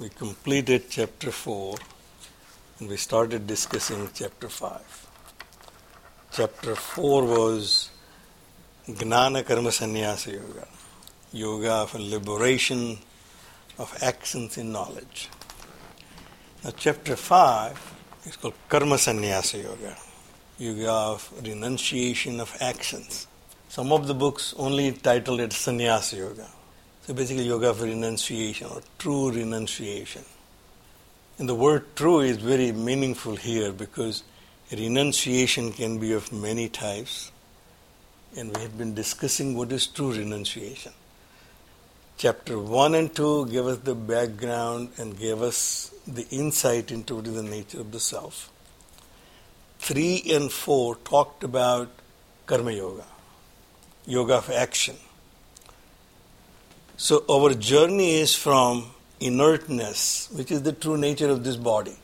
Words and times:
We 0.00 0.10
completed 0.10 0.84
chapter 0.90 1.32
4 1.32 1.74
and 2.78 2.88
we 2.88 2.96
started 2.96 3.48
discussing 3.48 4.08
chapter 4.14 4.48
5. 4.48 5.08
Chapter 6.30 6.76
4 6.76 7.24
was 7.24 7.90
Gnana 8.86 9.44
Karma 9.44 9.72
Sannyasa 9.72 10.30
Yoga, 10.30 10.68
yoga 11.32 11.72
of 11.72 11.96
liberation 11.96 12.98
of 13.76 13.92
actions 14.00 14.56
in 14.56 14.70
knowledge. 14.70 15.30
Now, 16.62 16.70
chapter 16.76 17.16
5 17.16 17.94
is 18.26 18.36
called 18.36 18.54
Karma 18.68 18.98
Sannyasa 18.98 19.58
Yoga, 19.58 19.96
yoga 20.58 20.92
of 20.92 21.32
renunciation 21.42 22.38
of 22.38 22.56
actions. 22.60 23.26
Some 23.68 23.90
of 23.90 24.06
the 24.06 24.14
books 24.14 24.54
only 24.58 24.92
titled 24.92 25.40
it 25.40 25.52
Sannyasa 25.52 26.18
Yoga. 26.18 26.46
So 27.08 27.14
basically, 27.14 27.44
yoga 27.44 27.72
for 27.72 27.84
renunciation 27.84 28.66
or 28.66 28.82
true 28.98 29.30
renunciation. 29.30 30.26
And 31.38 31.48
the 31.48 31.54
word 31.54 31.96
true 31.96 32.20
is 32.20 32.36
very 32.36 32.70
meaningful 32.70 33.34
here 33.34 33.72
because 33.72 34.24
renunciation 34.70 35.72
can 35.72 35.98
be 35.98 36.12
of 36.12 36.30
many 36.34 36.68
types. 36.68 37.32
And 38.36 38.54
we 38.54 38.60
have 38.60 38.76
been 38.76 38.92
discussing 38.92 39.56
what 39.56 39.72
is 39.72 39.86
true 39.86 40.12
renunciation. 40.12 40.92
Chapter 42.18 42.58
1 42.58 42.94
and 42.94 43.14
2 43.14 43.46
gave 43.46 43.64
us 43.64 43.78
the 43.78 43.94
background 43.94 44.90
and 44.98 45.18
gave 45.18 45.40
us 45.40 45.94
the 46.06 46.28
insight 46.28 46.92
into 46.92 47.14
what 47.14 47.26
is 47.26 47.36
the 47.36 47.42
nature 47.42 47.80
of 47.80 47.90
the 47.90 48.00
self. 48.00 48.50
3 49.78 50.24
and 50.30 50.52
4 50.52 50.96
talked 50.96 51.42
about 51.42 51.88
karma 52.44 52.72
yoga, 52.72 53.06
yoga 54.04 54.34
of 54.34 54.50
action. 54.50 54.96
So 57.00 57.24
our 57.30 57.54
journey 57.54 58.16
is 58.16 58.34
from 58.34 58.90
inertness, 59.20 60.28
which 60.32 60.50
is 60.50 60.62
the 60.62 60.72
true 60.72 60.96
nature 60.96 61.30
of 61.30 61.44
this 61.44 61.54
body. 61.54 61.96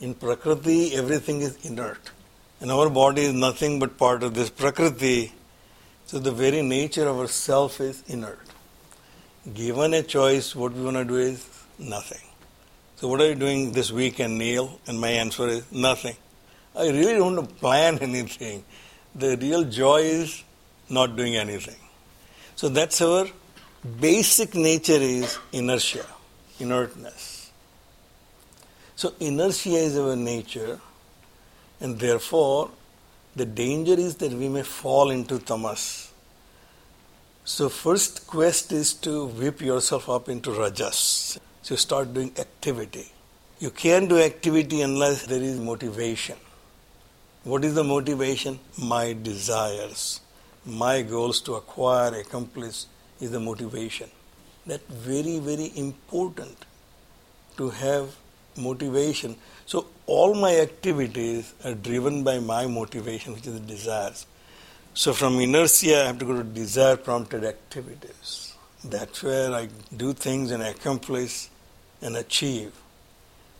In 0.00 0.14
Prakriti, 0.14 0.94
everything 0.94 1.42
is 1.42 1.54
inert. 1.66 2.12
And 2.58 2.72
our 2.72 2.88
body 2.88 3.26
is 3.26 3.34
nothing 3.34 3.78
but 3.78 3.98
part 3.98 4.22
of 4.22 4.32
this 4.32 4.48
Prakriti. 4.48 5.34
So 6.06 6.18
the 6.18 6.32
very 6.32 6.62
nature 6.62 7.06
of 7.06 7.18
our 7.18 7.26
self 7.26 7.78
is 7.78 8.02
inert. 8.06 8.40
Given 9.52 9.92
a 9.92 10.02
choice, 10.02 10.56
what 10.56 10.72
we 10.72 10.82
want 10.82 10.96
to 10.96 11.04
do 11.04 11.16
is 11.16 11.46
nothing. 11.78 12.26
So 12.96 13.08
what 13.08 13.20
are 13.20 13.28
you 13.28 13.34
doing 13.34 13.72
this 13.72 13.92
weekend, 13.92 14.38
Neil? 14.38 14.80
And 14.86 14.98
my 14.98 15.10
answer 15.10 15.46
is 15.46 15.70
nothing. 15.70 16.16
I 16.74 16.88
really 16.88 17.16
don't 17.16 17.36
want 17.36 17.50
to 17.50 17.54
plan 17.56 17.98
anything. 18.00 18.64
The 19.14 19.36
real 19.36 19.64
joy 19.64 20.00
is 20.04 20.42
not 20.88 21.16
doing 21.16 21.36
anything. 21.36 21.76
So 22.54 22.70
that's 22.70 23.02
our 23.02 23.26
basic 24.00 24.54
nature 24.54 25.00
is 25.00 25.38
inertia, 25.52 26.06
inertness. 26.58 27.50
So 28.96 29.12
inertia 29.20 29.76
is 29.76 29.98
our 29.98 30.16
nature, 30.16 30.80
and 31.80 31.98
therefore 31.98 32.70
the 33.34 33.44
danger 33.44 33.92
is 33.92 34.16
that 34.16 34.32
we 34.32 34.48
may 34.48 34.62
fall 34.62 35.10
into 35.10 35.38
tamas. 35.38 36.10
So 37.44 37.68
first 37.68 38.26
quest 38.26 38.72
is 38.72 38.94
to 38.94 39.26
whip 39.26 39.60
yourself 39.60 40.08
up 40.08 40.28
into 40.28 40.50
rajas. 40.52 41.38
So 41.62 41.76
start 41.76 42.14
doing 42.14 42.32
activity. 42.38 43.12
You 43.58 43.70
can't 43.70 44.08
do 44.08 44.18
activity 44.18 44.80
unless 44.80 45.26
there 45.26 45.42
is 45.42 45.58
motivation. 45.60 46.36
What 47.44 47.64
is 47.64 47.74
the 47.74 47.84
motivation? 47.84 48.58
My 48.76 49.12
desires, 49.12 50.20
my 50.64 51.02
goals 51.02 51.40
to 51.42 51.54
acquire, 51.54 52.14
accomplish 52.14 52.86
is 53.20 53.30
the 53.30 53.40
motivation. 53.40 54.10
That 54.66 54.86
very, 54.88 55.38
very 55.38 55.72
important 55.76 56.64
to 57.56 57.70
have 57.70 58.16
motivation. 58.56 59.36
So 59.66 59.86
all 60.06 60.34
my 60.34 60.56
activities 60.56 61.52
are 61.64 61.74
driven 61.74 62.24
by 62.24 62.38
my 62.38 62.66
motivation, 62.66 63.34
which 63.34 63.46
is 63.46 63.54
the 63.54 63.60
desires. 63.60 64.26
So 64.94 65.12
from 65.12 65.38
inertia, 65.40 66.02
I 66.02 66.06
have 66.06 66.18
to 66.18 66.24
go 66.24 66.36
to 66.36 66.44
desire 66.44 66.96
prompted 66.96 67.44
activities. 67.44 68.54
That's 68.82 69.22
where 69.22 69.52
I 69.52 69.68
do 69.96 70.12
things 70.12 70.50
and 70.50 70.62
accomplish 70.62 71.48
and 72.00 72.16
achieve. 72.16 72.72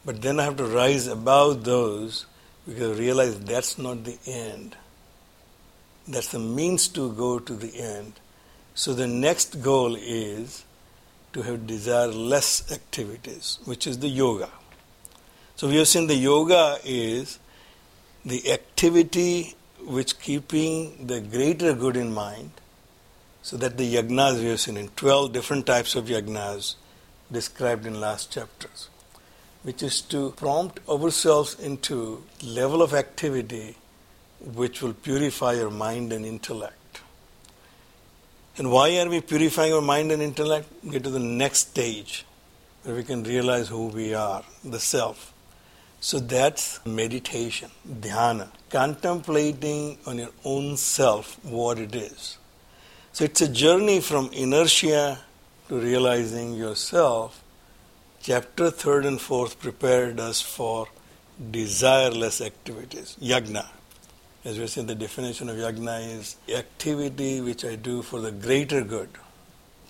But 0.05 0.23
then 0.23 0.39
I 0.39 0.45
have 0.45 0.57
to 0.57 0.65
rise 0.65 1.07
above 1.09 1.65
those 1.65 2.27
because 2.67 2.97
I 2.97 3.01
realize 3.01 3.39
that's 3.41 3.77
not 3.77 4.05
the 4.05 4.19
end. 4.27 4.77
That's 6.09 6.29
the 6.29 6.39
means 6.39 6.89
to 6.89 7.13
go 7.13 7.39
to 7.39 7.55
the 7.55 7.77
end. 7.77 8.13
So 8.77 8.93
the 8.93 9.07
next 9.07 9.63
goal 9.63 9.97
is 9.97 10.63
to 11.33 11.41
have 11.41 11.67
desire 11.67 12.09
less 12.09 12.71
activities, 12.71 13.59
which 13.65 13.87
is 13.87 14.01
the 14.01 14.09
yoga. 14.09 14.51
So 15.57 15.67
we 15.67 15.77
have 15.77 15.89
seen 15.89 16.09
the 16.09 16.15
yoga 16.15 16.77
is 16.85 17.39
the 18.23 18.53
activity 18.53 19.55
which 19.81 20.21
keeping 20.21 21.07
the 21.07 21.23
greater 21.23 21.73
good 21.73 21.97
in 21.97 22.13
mind. 22.13 22.51
So 23.43 23.57
that 23.57 23.79
the 23.79 23.95
yagnas 23.95 24.41
we 24.41 24.51
have 24.51 24.61
seen 24.61 24.77
in 24.77 24.89
12 24.89 25.33
different 25.33 25.65
types 25.65 25.95
of 25.95 26.05
yagnas 26.07 26.75
described 27.33 27.87
in 27.87 27.99
last 27.99 28.31
chapters, 28.31 28.91
which 29.63 29.83
is 29.83 30.03
to 30.03 30.33
prompt 30.33 30.81
ourselves 30.87 31.59
into 31.59 32.25
level 32.45 32.83
of 32.83 32.93
activity 32.93 33.77
which 34.45 34.83
will 34.83 34.93
purify 34.93 35.59
our 35.63 35.71
mind 35.71 36.13
and 36.13 36.27
intellect. 36.27 36.86
And 38.59 38.71
why 38.71 38.99
are 38.99 39.09
we 39.09 39.21
purifying 39.21 39.75
our 39.75 39.83
mind 39.83 40.13
and 40.13 40.23
intellect? 40.23 40.69
Get 40.91 41.05
to 41.05 41.11
the 41.11 41.19
next 41.19 41.69
stage 41.69 42.25
where 42.83 42.97
we 42.97 43.05
can 43.05 43.23
realize 43.23 43.69
who 43.69 43.89
we 43.89 44.15
are, 44.15 44.45
the 44.65 44.81
self. 44.81 45.35
So 46.01 46.21
that's 46.21 46.85
meditation, 46.87 47.71
dhyana, 47.87 48.49
contemplating 48.71 49.99
on 50.07 50.19
your 50.19 50.31
own 50.45 50.77
self 50.79 51.39
what 51.45 51.79
it 51.79 51.95
is. 51.95 52.39
So 53.13 53.25
it's 53.25 53.43
a 53.43 53.49
journey 53.49 54.01
from 54.01 54.31
inertia 54.33 55.19
to 55.69 55.79
realizing 55.79 56.55
yourself. 56.55 57.43
Chapter 58.23 58.71
3rd 58.71 59.07
and 59.07 59.19
4th 59.19 59.59
prepared 59.59 60.19
us 60.19 60.41
for 60.41 60.87
desireless 61.51 62.45
activities, 62.45 63.17
yagna. 63.21 63.67
As 64.47 64.61
we 64.61 64.69
said, 64.69 64.87
the 64.87 64.95
definition 64.95 65.49
of 65.49 65.57
yagna 65.57 66.19
is 66.19 66.37
activity 66.49 67.41
which 67.41 67.65
I 67.65 67.75
do 67.75 68.01
for 68.01 68.21
the 68.21 68.31
greater 68.31 68.81
good, 68.81 69.09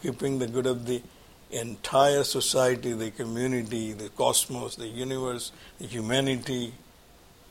keeping 0.00 0.38
the 0.38 0.47
good 0.47 0.64
of 0.64 0.87
the 0.87 1.03
entire 1.50 2.25
society, 2.25 2.94
the 2.94 3.11
community, 3.11 3.93
the 3.93 4.08
cosmos, 4.08 4.76
the 4.76 4.87
universe, 4.87 5.53
the 5.79 5.87
humanity 5.87 6.73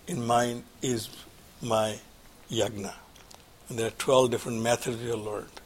in 0.07 0.25
mind 0.25 0.63
is 0.81 1.09
my 1.61 1.99
yagna. 2.49 2.95
And 3.69 3.77
there 3.77 3.85
are 3.85 3.97
12 3.99 4.31
different 4.31 4.63
methods 4.63 4.97
we 4.97 5.09
have 5.09 5.19
learned. 5.19 5.61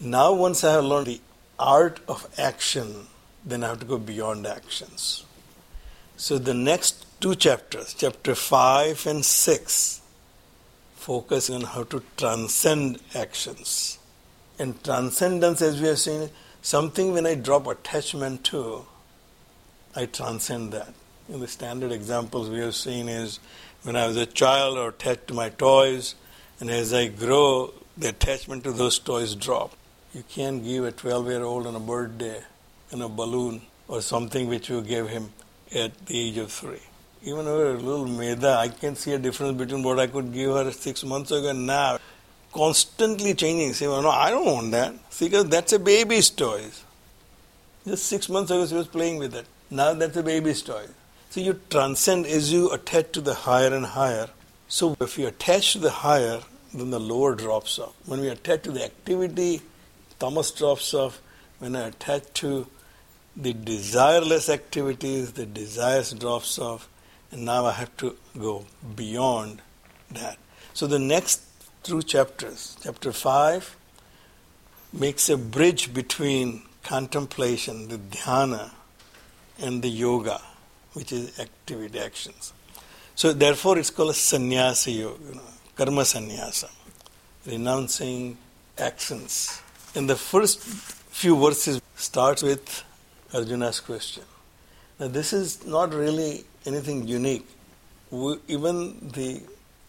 Now, 0.00 0.32
once 0.32 0.64
I 0.64 0.72
have 0.72 0.84
learned 0.84 1.06
the 1.06 1.20
art 1.60 2.00
of 2.08 2.26
action, 2.36 3.06
then 3.46 3.62
I 3.62 3.68
have 3.68 3.78
to 3.78 3.86
go 3.86 3.98
beyond 3.98 4.48
actions. 4.48 5.24
So, 6.16 6.38
the 6.38 6.54
next 6.54 7.06
two 7.20 7.36
chapters, 7.36 7.94
chapter 7.96 8.34
5 8.34 9.06
and 9.06 9.24
6, 9.24 10.00
focus 11.00 11.48
on 11.48 11.62
how 11.62 11.82
to 11.84 12.02
transcend 12.18 13.00
actions. 13.14 13.98
And 14.58 14.82
transcendence, 14.84 15.62
as 15.62 15.80
we 15.80 15.88
have 15.88 15.98
seen, 15.98 16.28
something 16.60 17.12
when 17.12 17.26
I 17.26 17.34
drop 17.36 17.66
attachment 17.66 18.44
to, 18.44 18.84
I 19.96 20.04
transcend 20.06 20.72
that. 20.72 20.92
In 21.30 21.40
the 21.40 21.48
standard 21.48 21.90
examples 21.90 22.50
we 22.50 22.58
have 22.58 22.74
seen 22.74 23.08
is 23.08 23.40
when 23.82 23.96
I 23.96 24.06
was 24.06 24.16
a 24.18 24.26
child 24.26 24.76
or 24.76 24.90
attached 24.90 25.28
to 25.28 25.34
my 25.34 25.48
toys, 25.48 26.16
and 26.60 26.68
as 26.68 26.92
I 26.92 27.08
grow, 27.08 27.72
the 27.96 28.10
attachment 28.10 28.64
to 28.64 28.72
those 28.72 28.98
toys 28.98 29.34
drop. 29.34 29.72
You 30.12 30.22
can't 30.28 30.62
give 30.62 30.84
a 30.84 30.92
12 30.92 31.28
year 31.28 31.42
old 31.42 31.66
on 31.66 31.74
a 31.74 31.80
birthday 31.80 32.42
and 32.90 33.02
a 33.02 33.08
balloon 33.08 33.62
or 33.88 34.02
something 34.02 34.48
which 34.48 34.68
you 34.68 34.82
gave 34.82 35.08
him 35.08 35.32
at 35.74 36.06
the 36.06 36.20
age 36.20 36.36
of 36.36 36.52
three. 36.52 36.89
Even 37.22 37.44
her 37.44 37.74
little 37.74 38.06
Meda, 38.06 38.56
I 38.58 38.68
can 38.68 38.96
see 38.96 39.12
a 39.12 39.18
difference 39.18 39.58
between 39.58 39.82
what 39.82 39.98
I 39.98 40.06
could 40.06 40.32
give 40.32 40.52
her 40.52 40.70
six 40.72 41.04
months 41.04 41.30
ago 41.30 41.48
and 41.48 41.66
now. 41.66 41.98
Constantly 42.52 43.34
changing. 43.34 43.74
Say, 43.74 43.86
well, 43.86 44.02
no, 44.02 44.10
I 44.10 44.30
don't 44.30 44.46
want 44.46 44.70
that. 44.72 44.94
See, 45.10 45.26
because 45.26 45.48
that's 45.48 45.72
a 45.72 45.78
baby's 45.78 46.30
toy. 46.30 46.64
Just 47.86 48.06
six 48.06 48.28
months 48.28 48.50
ago, 48.50 48.66
she 48.66 48.74
was 48.74 48.88
playing 48.88 49.18
with 49.18 49.34
it. 49.34 49.46
Now 49.70 49.94
that's 49.94 50.16
a 50.16 50.22
baby's 50.22 50.62
toy. 50.62 50.86
So 51.30 51.40
you 51.40 51.60
transcend 51.70 52.26
as 52.26 52.52
you 52.52 52.70
attach 52.72 53.12
to 53.12 53.20
the 53.20 53.34
higher 53.34 53.72
and 53.72 53.86
higher. 53.86 54.28
So 54.66 54.96
if 55.00 55.16
you 55.16 55.28
attach 55.28 55.72
to 55.74 55.78
the 55.78 55.90
higher, 55.90 56.40
then 56.74 56.90
the 56.90 56.98
lower 56.98 57.34
drops 57.34 57.78
off. 57.78 57.94
When 58.06 58.20
we 58.20 58.28
attach 58.28 58.62
to 58.62 58.72
the 58.72 58.84
activity, 58.84 59.62
tamas 60.18 60.50
drops 60.50 60.92
off. 60.92 61.20
When 61.60 61.76
I 61.76 61.88
attach 61.88 62.32
to 62.34 62.66
the 63.36 63.54
desireless 63.54 64.48
activities, 64.48 65.32
the 65.32 65.46
desires 65.46 66.12
drops 66.12 66.58
off, 66.58 66.88
and 67.30 67.44
now 67.44 67.66
I 67.66 67.72
have 67.72 67.96
to 67.98 68.16
go 68.38 68.66
beyond 68.96 69.62
that. 70.10 70.38
So 70.74 70.86
the 70.86 70.98
next 70.98 71.42
two 71.82 72.02
chapters, 72.02 72.76
chapter 72.82 73.12
five, 73.12 73.76
makes 74.92 75.28
a 75.28 75.36
bridge 75.36 75.94
between 75.94 76.62
contemplation, 76.82 77.88
the 77.88 77.98
dhyana, 77.98 78.70
and 79.58 79.82
the 79.82 79.88
yoga, 79.88 80.40
which 80.94 81.12
is 81.12 81.38
activity 81.38 81.98
actions. 81.98 82.52
So 83.14 83.32
therefore, 83.32 83.78
it's 83.78 83.90
called 83.90 84.10
a 84.10 84.14
sannyasa 84.14 84.90
yoga, 84.90 85.24
you 85.28 85.34
know, 85.34 85.42
karma 85.76 86.04
sannyasa, 86.04 86.70
renouncing 87.46 88.38
actions. 88.78 89.60
And 89.94 90.08
the 90.08 90.16
first 90.16 90.60
few 90.60 91.36
verses 91.36 91.80
starts 91.96 92.42
with 92.42 92.84
Arjuna's 93.32 93.80
question. 93.80 94.24
Now, 95.00 95.08
this 95.08 95.32
is 95.32 95.64
not 95.64 95.94
really 95.94 96.44
anything 96.66 97.08
unique. 97.08 97.46
We, 98.10 98.36
even 98.48 99.08
the 99.14 99.40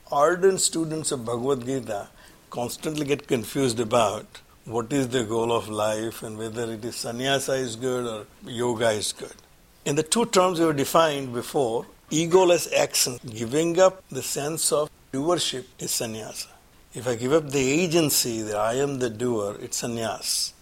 ardent 0.09 0.61
students 0.61 1.11
of 1.11 1.25
Bhagavad 1.25 1.65
Gita 1.65 2.07
constantly 2.49 3.05
get 3.05 3.27
confused 3.27 3.81
about 3.81 4.39
what 4.63 4.93
is 4.93 5.09
the 5.09 5.25
goal 5.25 5.51
of 5.51 5.67
life 5.67 6.23
and 6.23 6.37
whether 6.37 6.71
it 6.71 6.85
is 6.85 6.95
sannyasa 6.95 7.55
is 7.55 7.75
good 7.75 8.05
or 8.07 8.25
yoga 8.49 8.91
is 8.91 9.11
good. 9.11 9.35
In 9.83 9.97
the 9.97 10.03
two 10.03 10.27
terms 10.27 10.61
we 10.61 10.67
have 10.67 10.77
defined 10.77 11.33
before, 11.33 11.87
egoless 12.09 12.71
action, 12.71 13.19
giving 13.29 13.81
up 13.81 14.01
the 14.09 14.23
sense 14.23 14.71
of 14.71 14.89
doership 15.11 15.65
is 15.77 15.91
sannyasa. 15.91 16.47
If 16.93 17.05
I 17.05 17.15
give 17.15 17.33
up 17.33 17.49
the 17.49 17.69
agency 17.83 18.43
that 18.43 18.55
I 18.55 18.75
am 18.75 18.99
the 18.99 19.09
doer, 19.09 19.57
it's 19.61 19.81
sannyas. 19.81 20.53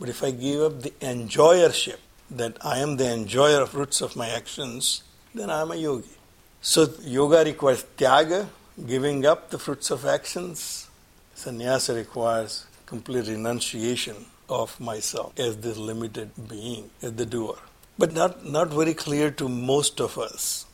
But 0.00 0.08
if 0.08 0.22
I 0.24 0.30
give 0.30 0.62
up 0.62 0.80
the 0.80 0.94
enjoyership, 1.02 1.98
that 2.36 2.56
I 2.64 2.78
am 2.78 2.96
the 2.96 3.12
enjoyer 3.12 3.62
of 3.62 3.70
fruits 3.70 4.00
of 4.00 4.16
my 4.16 4.28
actions, 4.28 5.02
then 5.34 5.50
I 5.50 5.62
am 5.62 5.70
a 5.70 5.76
yogi. 5.76 6.16
So 6.60 6.88
yoga 7.02 7.44
requires 7.44 7.84
tyaga, 7.96 8.48
giving 8.86 9.26
up 9.26 9.50
the 9.50 9.58
fruits 9.58 9.90
of 9.90 10.06
actions. 10.06 10.88
Sannyasa 11.34 11.94
requires 11.94 12.66
complete 12.86 13.26
renunciation 13.28 14.16
of 14.48 14.78
myself 14.80 15.38
as 15.38 15.56
this 15.58 15.76
limited 15.76 16.30
being, 16.48 16.90
as 17.02 17.14
the 17.14 17.26
doer. 17.26 17.58
But 17.98 18.12
not, 18.12 18.44
not 18.44 18.68
very 18.68 18.94
clear 18.94 19.30
to 19.32 19.48
most 19.48 20.00
of 20.00 20.18
us. 20.18 20.66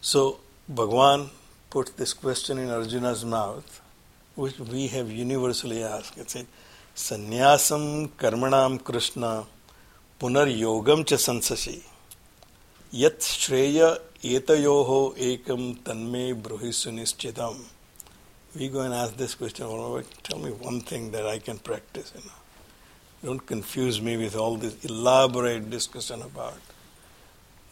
So 0.00 0.40
Bhagwan 0.68 1.30
put 1.70 1.96
this 1.96 2.12
question 2.12 2.58
in 2.58 2.70
Arjuna's 2.70 3.24
mouth, 3.24 3.80
which 4.34 4.58
we 4.58 4.88
have 4.88 5.10
universally 5.10 5.82
asked. 5.82 6.18
It 6.18 6.30
said, 6.30 6.46
Sannyasam 6.94 8.10
karmanam 8.10 8.82
Krishna 8.82 9.46
punaryogam 10.24 11.04
cha 11.04 11.16
sansasi 11.16 11.82
yat 12.90 13.18
shreya 13.20 13.88
etayoho 14.22 15.14
ekam 15.16 15.76
tanme 15.86 16.34
bruhi 16.44 16.70
sunischitam. 16.82 17.56
We 18.56 18.68
go 18.68 18.80
and 18.80 18.94
ask 18.94 19.14
this 19.18 19.34
question, 19.34 19.66
tell 20.22 20.38
me 20.38 20.50
one 20.50 20.80
thing 20.80 21.10
that 21.10 21.26
I 21.26 21.40
can 21.40 21.58
practice. 21.58 22.10
You 22.14 22.22
know. 22.22 22.36
Don't 23.22 23.46
confuse 23.46 24.00
me 24.00 24.16
with 24.16 24.34
all 24.34 24.56
this 24.56 24.82
elaborate 24.86 25.68
discussion 25.68 26.22
about 26.22 26.56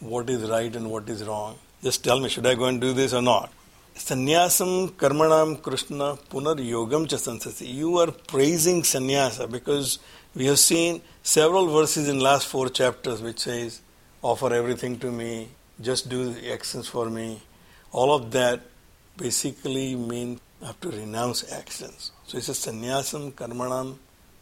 what 0.00 0.28
is 0.28 0.50
right 0.50 0.76
and 0.76 0.90
what 0.90 1.08
is 1.08 1.24
wrong. 1.24 1.56
Just 1.82 2.04
tell 2.04 2.20
me, 2.20 2.28
should 2.28 2.46
I 2.46 2.54
go 2.54 2.66
and 2.66 2.82
do 2.82 2.92
this 2.92 3.14
or 3.14 3.22
not? 3.22 3.50
Sannyasam 3.94 4.90
karmanam 4.90 5.62
Krishna 5.62 6.18
punar 6.28 6.56
yogam 6.56 7.08
cha 7.08 7.16
sansasi. 7.16 7.72
You 7.72 7.96
are 7.96 8.10
praising 8.10 8.82
sannyasa 8.82 9.50
because 9.50 10.00
we 10.34 10.46
have 10.46 10.58
seen 10.58 11.00
several 11.22 11.68
verses 11.68 12.08
in 12.08 12.18
last 12.18 12.46
four 12.46 12.68
chapters 12.68 13.22
which 13.22 13.40
says, 13.40 13.80
offer 14.22 14.52
everything 14.52 14.98
to 14.98 15.10
me, 15.10 15.48
just 15.80 16.08
do 16.08 16.32
the 16.32 16.52
actions 16.52 16.88
for 16.88 17.08
me. 17.08 17.40
All 17.92 18.14
of 18.14 18.30
that 18.32 18.60
basically 19.16 19.94
mean 19.94 20.40
I 20.62 20.66
have 20.66 20.80
to 20.80 20.90
renounce 20.90 21.50
actions. 21.52 22.12
So 22.26 22.38
it's 22.38 22.48
a 22.48 22.52
sannyasam 22.52 23.32
karmanam 23.32 23.96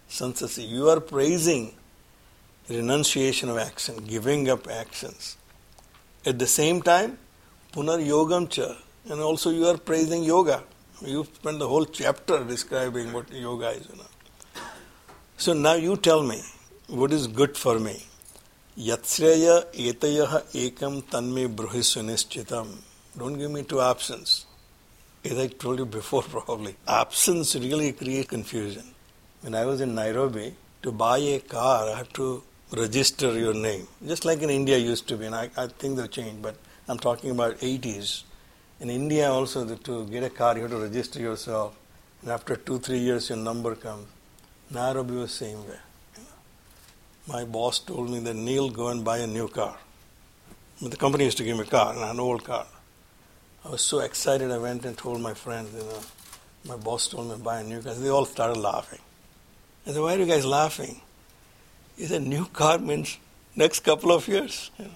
sansasi. 0.08 0.68
You 0.68 0.88
are 0.88 1.00
praising 1.00 1.74
renunciation 2.68 3.48
of 3.48 3.58
action, 3.58 3.96
giving 4.04 4.48
up 4.48 4.68
actions. 4.68 5.36
At 6.24 6.38
the 6.38 6.46
same 6.46 6.82
time, 6.82 7.18
punar 7.72 8.04
yogam 8.06 8.48
cha 8.48 8.76
and 9.08 9.20
also 9.20 9.50
you 9.50 9.66
are 9.66 9.78
praising 9.78 10.22
yoga. 10.22 10.62
You 11.04 11.24
spend 11.24 11.60
the 11.60 11.66
whole 11.66 11.86
chapter 11.86 12.44
describing 12.44 13.12
what 13.12 13.32
yoga 13.32 13.70
is. 13.70 13.88
You 13.88 13.96
know. 13.96 14.62
So 15.38 15.54
now 15.54 15.74
you 15.74 15.96
tell 15.96 16.22
me 16.22 16.42
what 16.90 17.12
is 17.12 17.28
good 17.28 17.56
for 17.56 17.78
me. 17.78 18.02
Yatsreya 18.76 19.64
etayaha 19.72 20.42
ekam 20.52 21.02
tanme 21.02 21.48
bruhi 21.54 21.82
sunischitam. 21.82 22.66
Don't 23.16 23.38
give 23.38 23.50
me 23.50 23.62
two 23.62 23.80
options. 23.80 24.46
As 25.24 25.38
I 25.38 25.46
told 25.46 25.78
you 25.78 25.86
before, 25.86 26.22
probably. 26.28 26.74
Absence 26.88 27.54
really 27.54 27.92
creates 27.92 28.28
confusion. 28.28 28.82
When 29.42 29.54
I 29.54 29.64
was 29.66 29.80
in 29.80 29.94
Nairobi, 29.94 30.54
to 30.82 30.90
buy 30.90 31.18
a 31.18 31.38
car, 31.40 31.90
I 31.90 31.98
had 31.98 32.12
to 32.14 32.42
register 32.72 33.38
your 33.38 33.54
name. 33.54 33.86
Just 34.04 34.24
like 34.24 34.42
in 34.42 34.50
India 34.50 34.76
used 34.76 35.06
to 35.08 35.16
be, 35.16 35.26
and 35.26 35.34
I, 35.34 35.48
I 35.56 35.68
think 35.68 35.96
they've 35.96 36.10
changed, 36.10 36.42
but 36.42 36.56
I'm 36.88 36.98
talking 36.98 37.30
about 37.30 37.58
80s. 37.58 38.24
In 38.80 38.90
India 38.90 39.30
also, 39.30 39.76
to 39.76 40.06
get 40.06 40.24
a 40.24 40.30
car, 40.30 40.56
you 40.56 40.62
have 40.62 40.70
to 40.72 40.78
register 40.78 41.20
yourself. 41.20 41.76
And 42.22 42.32
after 42.32 42.56
two, 42.56 42.78
three 42.80 42.98
years, 42.98 43.28
your 43.28 43.38
number 43.38 43.76
comes. 43.76 44.08
Nairobi 44.70 45.14
was 45.14 45.32
same 45.32 45.68
way. 45.68 45.78
My 47.26 47.44
boss 47.44 47.78
told 47.78 48.10
me 48.10 48.18
that 48.20 48.34
Neil, 48.34 48.70
go 48.70 48.88
and 48.88 49.04
buy 49.04 49.18
a 49.18 49.26
new 49.26 49.48
car. 49.48 49.76
The 50.80 50.96
company 50.96 51.24
used 51.24 51.38
to 51.38 51.44
give 51.44 51.56
me 51.56 51.64
a 51.64 51.66
car, 51.66 51.94
an 51.96 52.20
old 52.20 52.44
car. 52.44 52.66
I 53.64 53.68
was 53.68 53.82
so 53.82 54.00
excited. 54.00 54.50
I 54.50 54.58
went 54.58 54.84
and 54.84 54.96
told 54.96 55.20
my 55.20 55.34
friends, 55.34 55.74
you 55.74 55.80
know, 55.80 56.00
my 56.64 56.76
boss 56.76 57.08
told 57.08 57.28
me 57.28 57.34
to 57.34 57.40
buy 57.40 57.60
a 57.60 57.64
new 57.64 57.82
car. 57.82 57.94
They 57.94 58.08
all 58.08 58.24
started 58.24 58.58
laughing. 58.58 59.00
I 59.86 59.92
said, 59.92 60.00
why 60.00 60.14
are 60.14 60.18
you 60.18 60.26
guys 60.26 60.46
laughing? 60.46 61.00
He 61.96 62.06
said, 62.06 62.22
new 62.22 62.46
car 62.46 62.78
means 62.78 63.18
next 63.54 63.80
couple 63.80 64.12
of 64.12 64.26
years. 64.26 64.70
You 64.78 64.86
know, 64.86 64.90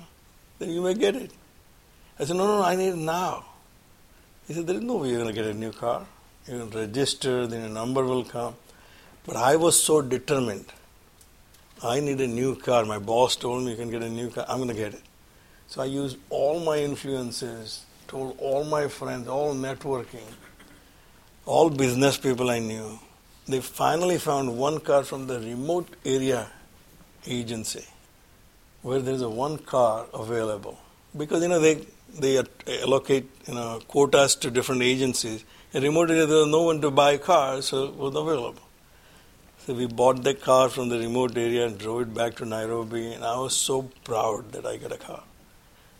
then 0.58 0.70
you 0.70 0.82
may 0.82 0.94
get 0.94 1.16
it. 1.16 1.30
I 2.18 2.24
said, 2.24 2.36
no, 2.36 2.46
no, 2.46 2.58
no, 2.58 2.64
I 2.64 2.76
need 2.76 2.88
it 2.88 2.96
now. 2.96 3.44
He 4.46 4.52
said, 4.52 4.66
There 4.66 4.76
is 4.76 4.82
no 4.82 4.96
way 4.96 5.08
you're 5.08 5.22
going 5.22 5.34
to 5.34 5.40
get 5.40 5.50
a 5.50 5.54
new 5.54 5.72
car. 5.72 6.06
You 6.46 6.58
can 6.58 6.70
register, 6.70 7.46
then 7.46 7.62
a 7.62 7.68
number 7.68 8.04
will 8.04 8.24
come. 8.24 8.54
But 9.26 9.36
I 9.36 9.56
was 9.56 9.82
so 9.82 10.02
determined. 10.02 10.66
I 11.84 12.00
need 12.00 12.20
a 12.20 12.26
new 12.26 12.56
car. 12.56 12.84
My 12.84 12.98
boss 12.98 13.36
told 13.36 13.64
me 13.64 13.72
you 13.72 13.76
can 13.76 13.90
get 13.90 14.02
a 14.02 14.08
new 14.08 14.30
car. 14.30 14.44
I'm 14.48 14.58
going 14.58 14.68
to 14.68 14.74
get 14.74 14.94
it. 14.94 15.02
So 15.66 15.82
I 15.82 15.86
used 15.86 16.16
all 16.30 16.60
my 16.60 16.78
influences, 16.78 17.84
told 18.08 18.36
all 18.38 18.64
my 18.64 18.88
friends, 18.88 19.28
all 19.28 19.54
networking, 19.54 20.26
all 21.46 21.70
business 21.70 22.16
people 22.16 22.50
I 22.50 22.58
knew. 22.58 22.98
They 23.46 23.60
finally 23.60 24.18
found 24.18 24.56
one 24.56 24.80
car 24.80 25.04
from 25.04 25.26
the 25.26 25.38
remote 25.40 25.88
area 26.04 26.48
agency 27.26 27.84
where 28.82 29.00
there 29.00 29.14
is 29.14 29.22
a 29.22 29.28
one 29.28 29.58
car 29.58 30.06
available. 30.14 30.78
Because, 31.16 31.42
you 31.42 31.48
know, 31.48 31.60
they 31.60 31.86
they 32.18 32.42
allocate 32.82 33.28
you 33.46 33.54
know, 33.54 33.80
quotas 33.88 34.36
to 34.36 34.50
different 34.50 34.82
agencies. 34.82 35.44
In 35.72 35.82
remote 35.82 36.10
area, 36.10 36.26
there 36.26 36.38
was 36.38 36.48
no 36.48 36.62
one 36.62 36.80
to 36.80 36.90
buy 36.90 37.16
cars, 37.16 37.66
so 37.66 37.84
it 37.86 37.94
was 37.94 38.14
available. 38.14 38.62
So 39.66 39.72
we 39.72 39.86
bought 39.86 40.22
the 40.22 40.34
car 40.34 40.68
from 40.68 40.90
the 40.90 40.98
remote 40.98 41.38
area 41.38 41.66
and 41.66 41.78
drove 41.78 42.02
it 42.02 42.14
back 42.14 42.34
to 42.36 42.44
Nairobi, 42.44 43.14
and 43.14 43.24
I 43.24 43.38
was 43.38 43.56
so 43.56 43.90
proud 44.04 44.52
that 44.52 44.66
I 44.66 44.76
got 44.76 44.92
a 44.92 44.98
car. 44.98 45.22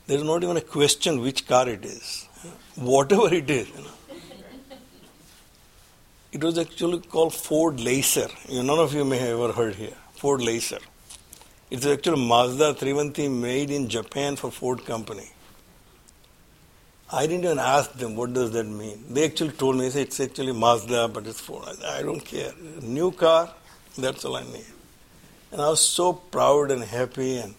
There 0.07 0.19
is 0.19 0.23
not 0.23 0.45
even 0.45 0.59
a 0.59 0.61
question 0.61 1.23
which 1.23 1.47
car 1.47 1.67
it 1.67 1.83
is, 1.83 2.29
whatever 2.75 3.33
it 3.33 3.49
is. 3.49 3.67
You 3.71 3.85
know. 3.85 4.77
It 6.33 6.45
was 6.45 6.59
actually 6.59 7.01
called 7.01 7.33
Ford 7.33 7.81
Laser. 7.81 8.29
You 8.51 8.63
none 8.63 8.79
of 8.79 8.93
you 8.93 9.03
may 9.03 9.17
have 9.17 9.39
ever 9.41 9.53
heard 9.53 9.77
here. 9.77 9.97
Ford 10.13 10.43
Laser. 10.43 10.81
It's 11.71 11.87
actually 11.87 12.27
Mazda 12.27 12.75
323 12.75 13.29
made 13.29 13.71
in 13.71 13.89
Japan 13.89 14.37
for 14.37 14.51
Ford 14.51 14.85
company. 14.85 15.31
I 17.13 17.27
didn't 17.27 17.45
even 17.45 17.59
ask 17.59 17.93
them 17.93 18.17
what 18.17 18.33
does 18.33 18.53
that 18.53 18.65
mean. 18.65 19.05
They 19.11 19.25
actually 19.25 19.53
told 19.53 19.77
me 19.77 19.87
it's 19.87 20.21
actually 20.21 20.53
Mazda, 20.53 21.09
but 21.09 21.27
it's 21.27 21.41
Ford. 21.41 21.77
I 21.85 22.03
don't 22.03 22.25
care. 22.25 22.53
New 22.83 23.13
car, 23.13 23.53
that's 23.97 24.25
all 24.25 24.37
I 24.37 24.43
need. 24.43 24.67
And 25.53 25.61
I 25.61 25.69
was 25.69 25.81
so 25.81 26.13
proud 26.13 26.71
and 26.71 26.83
happy, 26.83 27.37
and, 27.37 27.55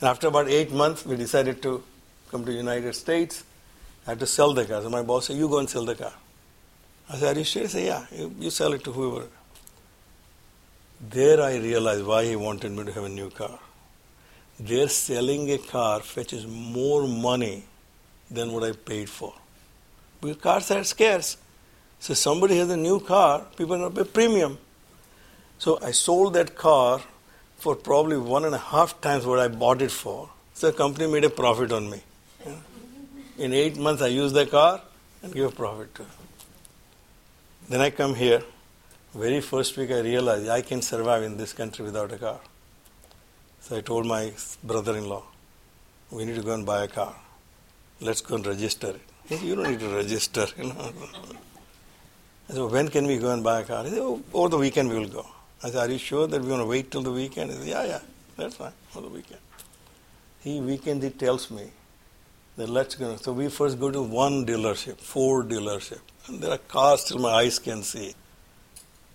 And 0.00 0.08
after 0.08 0.28
about 0.28 0.48
eight 0.48 0.72
months, 0.72 1.04
we 1.04 1.16
decided 1.16 1.62
to 1.62 1.82
come 2.30 2.44
to 2.44 2.52
United 2.52 2.94
States. 2.94 3.44
I 4.06 4.10
had 4.10 4.20
to 4.20 4.26
sell 4.26 4.52
the 4.52 4.64
car. 4.64 4.82
So 4.82 4.90
my 4.90 5.02
boss 5.02 5.26
said, 5.26 5.36
you 5.36 5.48
go 5.48 5.58
and 5.58 5.68
sell 5.68 5.84
the 5.84 5.94
car. 5.94 6.12
I 7.08 7.16
said, 7.16 7.36
are 7.36 7.38
you 7.38 7.44
sure? 7.44 7.62
He 7.62 7.68
said, 7.68 7.84
yeah, 7.84 8.06
you, 8.12 8.34
you 8.38 8.50
sell 8.50 8.72
it 8.72 8.84
to 8.84 8.92
whoever. 8.92 9.26
There 11.10 11.40
I 11.42 11.56
realized 11.56 12.04
why 12.04 12.24
he 12.24 12.36
wanted 12.36 12.72
me 12.72 12.84
to 12.84 12.92
have 12.92 13.04
a 13.04 13.08
new 13.08 13.30
car. 13.30 13.58
There 14.58 14.88
selling 14.88 15.50
a 15.50 15.58
car 15.58 16.00
fetches 16.00 16.46
more 16.46 17.06
money 17.06 17.64
than 18.34 18.52
what 18.52 18.64
I 18.64 18.72
paid 18.72 19.08
for. 19.08 19.32
Because 20.20 20.36
cars 20.36 20.70
are 20.70 20.84
scarce. 20.84 21.36
So 22.00 22.14
somebody 22.14 22.58
has 22.58 22.70
a 22.70 22.76
new 22.76 23.00
car, 23.00 23.46
people 23.56 23.82
are 23.82 23.90
pay 23.90 24.04
premium. 24.04 24.58
So 25.58 25.78
I 25.80 25.92
sold 25.92 26.34
that 26.34 26.54
car 26.54 27.00
for 27.56 27.74
probably 27.74 28.18
one 28.18 28.44
and 28.44 28.54
a 28.54 28.58
half 28.58 29.00
times 29.00 29.24
what 29.24 29.38
I 29.38 29.48
bought 29.48 29.80
it 29.80 29.90
for. 29.90 30.28
So 30.52 30.70
the 30.70 30.76
company 30.76 31.06
made 31.06 31.24
a 31.24 31.30
profit 31.30 31.72
on 31.72 31.90
me. 31.90 32.02
In 33.38 33.52
eight 33.52 33.76
months, 33.76 34.02
I 34.02 34.08
used 34.08 34.34
the 34.34 34.46
car 34.46 34.80
and 35.22 35.32
give 35.32 35.52
a 35.52 35.54
profit 35.54 35.94
to 35.94 36.02
it. 36.02 36.08
Then 37.68 37.80
I 37.80 37.90
come 37.90 38.14
here. 38.14 38.42
Very 39.14 39.40
first 39.40 39.76
week, 39.76 39.90
I 39.90 40.00
realized 40.00 40.48
I 40.48 40.60
can 40.60 40.82
survive 40.82 41.22
in 41.22 41.36
this 41.36 41.52
country 41.52 41.84
without 41.84 42.12
a 42.12 42.18
car. 42.18 42.40
So 43.60 43.76
I 43.78 43.80
told 43.80 44.06
my 44.06 44.32
brother-in-law, 44.62 45.22
"We 46.10 46.24
need 46.24 46.36
to 46.36 46.42
go 46.42 46.52
and 46.52 46.66
buy 46.66 46.84
a 46.84 46.88
car. 46.88 47.14
Let's 48.04 48.20
go 48.20 48.36
and 48.36 48.46
register 48.46 48.90
it." 48.90 49.00
He 49.28 49.36
said, 49.36 49.46
"You 49.46 49.54
don't 49.56 49.70
need 49.70 49.80
to 49.80 49.88
register." 49.88 50.46
You 50.58 50.68
know. 50.70 50.92
I 52.48 52.52
said, 52.52 52.70
"When 52.76 52.88
can 52.96 53.06
we 53.06 53.16
go 53.18 53.32
and 53.32 53.42
buy 53.42 53.60
a 53.60 53.64
car?" 53.64 53.84
He 53.84 53.90
said, 53.90 54.00
oh, 54.00 54.20
"Over 54.32 54.50
the 54.54 54.58
weekend 54.64 54.90
we 54.94 54.98
will 54.98 55.14
go." 55.20 55.26
I 55.62 55.70
said, 55.70 55.88
"Are 55.88 55.92
you 55.92 55.98
sure 55.98 56.26
that 56.26 56.42
we 56.42 56.48
want 56.54 56.62
to 56.62 56.70
wait 56.74 56.90
till 56.90 57.02
the 57.02 57.14
weekend?" 57.20 57.52
He 57.52 57.58
said, 57.58 57.68
"Yeah, 57.74 57.84
yeah, 57.92 58.00
that's 58.36 58.56
fine. 58.56 58.72
For 58.96 59.02
the 59.06 59.08
weekend." 59.08 59.40
He 60.46 60.60
weekend 60.60 61.02
he 61.02 61.10
tells 61.10 61.50
me 61.50 61.68
that 62.56 62.68
let's 62.78 62.94
go. 63.04 63.16
So 63.16 63.32
we 63.32 63.48
first 63.60 63.80
go 63.84 63.90
to 63.90 64.02
one 64.02 64.44
dealership, 64.50 64.98
Ford 65.12 65.48
dealership, 65.48 66.00
and 66.26 66.42
there 66.42 66.52
are 66.58 66.64
cars 66.76 67.04
till 67.04 67.18
my 67.28 67.32
eyes 67.44 67.58
can 67.58 67.82
see. 67.82 68.10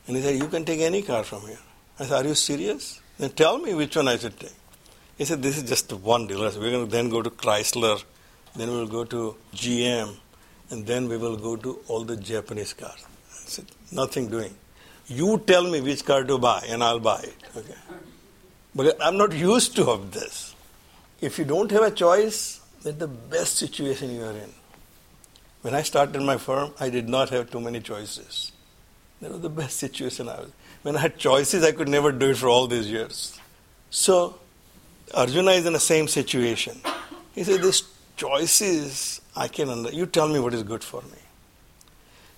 And 0.08 0.17
he 0.17 0.24
said, 0.24 0.41
"You 0.46 0.48
can 0.48 0.65
take 0.72 0.81
any 0.93 1.03
car 1.12 1.24
from 1.24 1.41
here." 1.51 1.63
I 2.00 2.05
said, 2.05 2.25
"Are 2.25 2.27
you 2.27 2.36
serious?" 2.36 3.00
Then 3.19 3.31
tell 3.31 3.60
me 3.60 3.74
which 3.74 3.98
one 3.98 4.08
I 4.08 4.17
should 4.17 4.39
take. 4.39 4.60
He 5.17 5.25
said, 5.25 5.43
This 5.43 5.58
is 5.58 5.63
just 5.69 5.91
one 5.91 6.27
dealer. 6.27 6.50
So 6.50 6.62
we're 6.62 6.72
going 6.72 6.86
to 6.86 6.91
then 6.91 7.10
go 7.10 7.22
to 7.22 7.29
Chrysler, 7.29 8.01
then 8.59 8.69
we'll 8.69 8.87
go 8.87 9.03
to 9.05 9.35
GM, 9.53 10.15
and 10.69 10.85
then 10.85 11.07
we 11.07 11.17
will 11.17 11.37
go 11.37 11.55
to 11.55 11.79
all 11.87 12.03
the 12.03 12.17
Japanese 12.17 12.73
cars. 12.73 13.05
Said, 13.29 13.65
Nothing 13.91 14.29
doing. 14.29 14.55
You 15.07 15.39
tell 15.45 15.63
me 15.63 15.81
which 15.81 16.05
car 16.05 16.23
to 16.23 16.37
buy, 16.37 16.63
and 16.69 16.83
I'll 16.83 16.99
buy 16.99 17.21
it. 17.21 17.35
Okay. 17.55 17.73
But 18.75 18.97
I'm 19.01 19.17
not 19.17 19.33
used 19.33 19.75
to 19.77 19.89
of 19.89 20.11
this. 20.11 20.55
If 21.21 21.39
you 21.39 21.45
don't 21.45 21.71
have 21.71 21.83
a 21.83 21.91
choice, 21.91 22.61
that's 22.83 22.97
the 22.97 23.07
best 23.07 23.57
situation 23.57 24.11
you 24.13 24.23
are 24.23 24.31
in. 24.31 24.53
When 25.61 25.75
I 25.75 25.81
started 25.81 26.21
my 26.21 26.37
firm, 26.37 26.73
I 26.79 26.89
did 26.89 27.09
not 27.09 27.29
have 27.29 27.51
too 27.51 27.59
many 27.59 27.81
choices. 27.81 28.51
That 29.21 29.31
was 29.31 29.41
the 29.41 29.49
best 29.49 29.77
situation 29.77 30.29
I 30.29 30.39
was. 30.39 30.51
When 30.83 30.95
I 30.95 30.99
had 30.99 31.17
choices, 31.17 31.63
I 31.63 31.73
could 31.73 31.89
never 31.89 32.11
do 32.11 32.29
it 32.29 32.37
for 32.37 32.47
all 32.47 32.67
these 32.67 32.89
years. 32.89 33.37
So, 33.89 34.39
Arjuna 35.13 35.51
is 35.51 35.65
in 35.65 35.73
the 35.73 35.79
same 35.79 36.07
situation. 36.07 36.79
He 37.35 37.43
said, 37.43 37.61
These 37.61 37.81
choices, 38.19 39.21
I 39.35 39.47
can 39.47 39.69
under. 39.69 39.91
You 39.91 40.05
tell 40.05 40.27
me 40.27 40.39
what 40.39 40.53
is 40.53 40.63
good 40.63 40.83
for 40.83 41.01
me. 41.01 41.21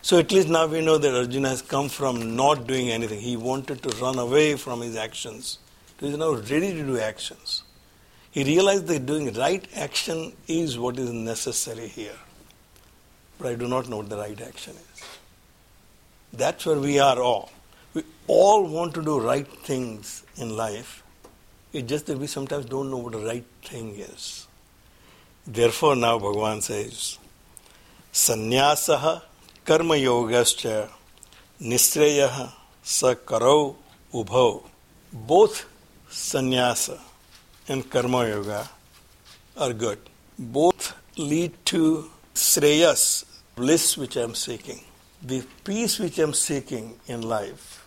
So, 0.04 0.20
at 0.20 0.32
least 0.32 0.48
now 0.48 0.68
we 0.68 0.82
know 0.82 0.98
that 0.98 1.14
Arjuna 1.14 1.50
has 1.50 1.62
come 1.62 1.90
from 1.90 2.36
not 2.36 2.68
doing 2.68 2.90
anything. 2.90 3.20
He 3.20 3.36
wanted 3.38 3.82
to 3.84 3.90
run 3.98 4.18
away 4.18 4.56
from 4.56 4.82
his 4.82 4.96
actions. 4.96 5.60
He 6.00 6.08
is 6.08 6.18
now 6.18 6.32
ready 6.34 6.74
to 6.74 6.84
do 6.84 7.00
actions. 7.00 7.64
He 8.32 8.44
realized 8.44 8.88
that 8.88 9.06
doing 9.06 9.34
right 9.34 9.68
action 9.76 10.34
is 10.48 10.78
what 10.78 10.98
is 10.98 11.12
necessary 11.12 11.88
here. 11.88 12.20
But 13.38 13.48
I 13.48 13.56
do 13.56 13.68
not 13.68 13.90
know 13.90 13.98
what 13.98 14.10
the 14.10 14.18
right 14.18 14.40
action 14.42 14.74
is. 14.74 15.04
That's 16.34 16.66
where 16.66 16.80
we 16.80 17.00
are 17.00 17.20
all. 17.20 17.52
We 17.94 18.04
all 18.28 18.66
want 18.68 18.94
to 18.96 19.04
do 19.04 19.20
right 19.20 19.48
things 19.48 20.24
in 20.38 20.56
life. 20.56 21.04
It's 21.74 21.90
just 21.90 22.06
that 22.08 22.18
we 22.18 22.28
sometimes 22.28 22.66
don't 22.66 22.90
know 22.90 22.98
what 22.98 23.14
the 23.14 23.26
right 23.26 23.46
thing 23.64 23.96
is. 23.98 24.48
Therefore, 25.46 25.96
now 25.96 26.20
Bhagavan 26.20 26.62
says, 26.62 27.18
Sannyasah 28.14 29.22
karma 29.66 29.96
yogascha 29.96 30.90
nisreyah 31.62 32.52
sakarau 32.84 33.76
ubhau. 34.14 34.64
Both 35.12 35.66
sannyasa 36.10 37.00
and 37.68 37.90
karma 37.90 38.28
yoga 38.28 38.70
are 39.58 39.74
good. 39.74 40.00
Both 40.38 40.94
lead 41.18 41.54
to 41.66 42.10
sreyas, 42.34 43.26
bliss 43.56 43.98
which 43.98 44.18
I 44.18 44.22
am 44.22 44.36
seeking. 44.36 44.82
The 45.22 45.44
peace 45.64 46.00
which 46.00 46.20
I 46.20 46.24
am 46.24 46.34
seeking 46.34 47.00
in 47.08 47.22
life 47.22 47.86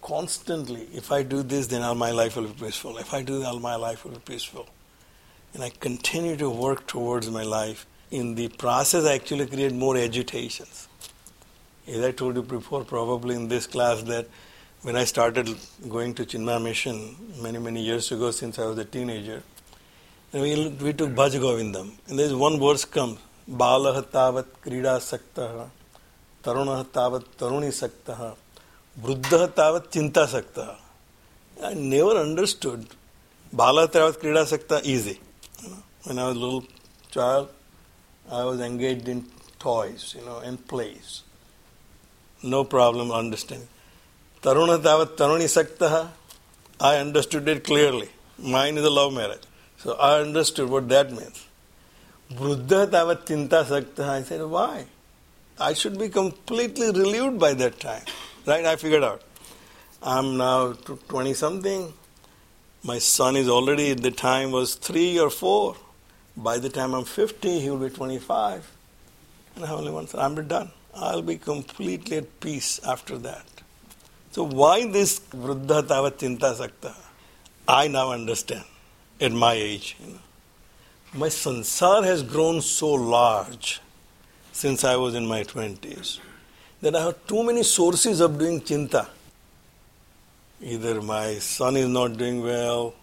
constantly, 0.00 0.88
if 0.92 1.12
I 1.12 1.22
do 1.22 1.42
this, 1.42 1.68
then 1.68 1.82
all 1.82 1.94
my 1.94 2.10
life 2.10 2.36
will 2.36 2.48
be 2.48 2.64
peaceful. 2.64 2.98
If 2.98 3.14
I 3.14 3.22
do 3.22 3.38
that, 3.38 3.46
all 3.46 3.60
my 3.60 3.76
life 3.76 4.04
will 4.04 4.12
be 4.12 4.18
peaceful 4.18 4.66
and 5.54 5.62
I 5.62 5.70
continue 5.70 6.36
to 6.36 6.48
work 6.48 6.86
towards 6.86 7.30
my 7.30 7.42
life. 7.42 7.86
In 8.10 8.34
the 8.34 8.48
process, 8.48 9.04
I 9.04 9.14
actually 9.14 9.46
create 9.46 9.72
more 9.72 9.96
agitations. 9.96 10.88
As 11.86 12.02
I 12.02 12.12
told 12.12 12.36
you 12.36 12.42
before, 12.42 12.84
probably 12.84 13.34
in 13.34 13.48
this 13.48 13.66
class, 13.66 14.02
that 14.02 14.26
when 14.82 14.96
I 14.96 15.04
started 15.04 15.48
going 15.88 16.14
to 16.14 16.24
Chinma 16.24 16.62
Mission 16.62 17.16
many, 17.40 17.58
many 17.58 17.82
years 17.82 18.10
ago, 18.12 18.30
since 18.30 18.58
I 18.58 18.66
was 18.66 18.78
a 18.78 18.84
teenager, 18.84 19.42
we, 20.32 20.68
we 20.68 20.92
took 20.92 21.10
Bhaj 21.10 21.32
Govindam. 21.38 21.92
And 22.08 22.18
there's 22.18 22.34
one 22.34 22.58
verse 22.58 22.84
comes, 22.84 23.18
Balah 23.50 24.02
tavat 24.04 24.46
krida 24.64 24.98
saktaha, 24.98 25.68
tarunah 26.42 26.84
tavat 26.86 27.24
taruni 27.36 27.68
saktaha, 27.68 28.34
vruddha 29.00 29.48
tavat 29.48 29.88
chinta 29.88 30.26
saktaha. 30.26 30.76
I 31.62 31.74
never 31.74 32.16
understood. 32.16 32.86
Balah 33.54 33.88
tavat 33.90 34.18
krida 34.18 34.44
saktaha, 34.44 34.84
easy. 34.84 35.20
When 36.04 36.18
I 36.18 36.28
was 36.28 36.36
a 36.36 36.40
little 36.40 36.64
child, 37.10 37.48
I 38.30 38.44
was 38.44 38.60
engaged 38.60 39.08
in 39.08 39.26
toys, 39.58 40.14
you 40.18 40.24
know, 40.24 40.38
and 40.38 40.66
plays. 40.66 41.22
No 42.42 42.64
problem 42.64 43.12
understanding. 43.12 43.68
Taruna 44.42 44.82
Tavat 44.82 45.16
Taruni 45.16 45.48
Sakta, 45.48 46.10
I 46.80 46.96
understood 46.96 47.46
it 47.46 47.62
clearly. 47.62 48.08
Mine 48.38 48.76
is 48.78 48.84
a 48.84 48.90
love 48.90 49.12
marriage. 49.12 49.42
So 49.76 49.92
I 49.94 50.20
understood 50.20 50.68
what 50.68 50.88
that 50.88 51.12
means. 51.12 51.46
Vruddha 52.32 52.90
Tavat 52.90 53.24
Chinta 53.24 53.64
Sakta, 53.64 54.04
I 54.04 54.22
said, 54.22 54.42
why? 54.42 54.86
I 55.60 55.74
should 55.74 55.98
be 55.98 56.08
completely 56.08 56.88
relieved 56.88 57.38
by 57.38 57.54
that 57.54 57.78
time. 57.78 58.02
Right? 58.44 58.64
I 58.64 58.74
figured 58.74 59.04
out. 59.04 59.22
I'm 60.02 60.36
now 60.36 60.72
20 60.72 61.34
something. 61.34 61.92
My 62.82 62.98
son 62.98 63.36
is 63.36 63.48
already 63.48 63.92
at 63.92 64.02
the 64.02 64.10
time 64.10 64.50
was 64.50 64.74
three 64.74 65.20
or 65.20 65.30
four. 65.30 65.76
By 66.36 66.58
the 66.58 66.68
time 66.68 66.94
I'm 66.94 67.04
50, 67.04 67.60
he 67.60 67.70
will 67.70 67.88
be 67.88 67.90
25. 67.90 68.70
And 69.56 69.64
only 69.64 69.90
one 69.90 70.06
son. 70.06 70.20
I'm 70.20 70.48
done. 70.48 70.70
I'll 70.94 71.22
be 71.22 71.36
completely 71.36 72.18
at 72.18 72.40
peace 72.40 72.80
after 72.86 73.18
that. 73.18 73.44
So 74.30 74.44
why 74.44 74.86
this 74.86 75.20
Vruddha 75.20 75.82
Tavat 75.82 76.12
Chinta 76.18 76.54
Sakta? 76.54 76.94
I 77.68 77.88
now 77.88 78.12
understand 78.12 78.64
at 79.20 79.32
my 79.32 79.52
age. 79.52 79.96
You 80.00 80.14
know. 80.14 80.18
My 81.14 81.28
sansar 81.28 82.04
has 82.04 82.22
grown 82.22 82.62
so 82.62 82.92
large 82.92 83.80
since 84.52 84.84
I 84.84 84.96
was 84.96 85.14
in 85.14 85.26
my 85.26 85.42
20s 85.42 86.18
that 86.80 86.96
I 86.96 87.04
have 87.04 87.26
too 87.26 87.42
many 87.42 87.62
sources 87.62 88.20
of 88.20 88.38
doing 88.38 88.60
chinta. 88.60 89.08
Either 90.62 91.02
my 91.02 91.34
son 91.34 91.76
is 91.76 91.88
not 91.88 92.16
doing 92.16 92.42
well, 92.42 92.94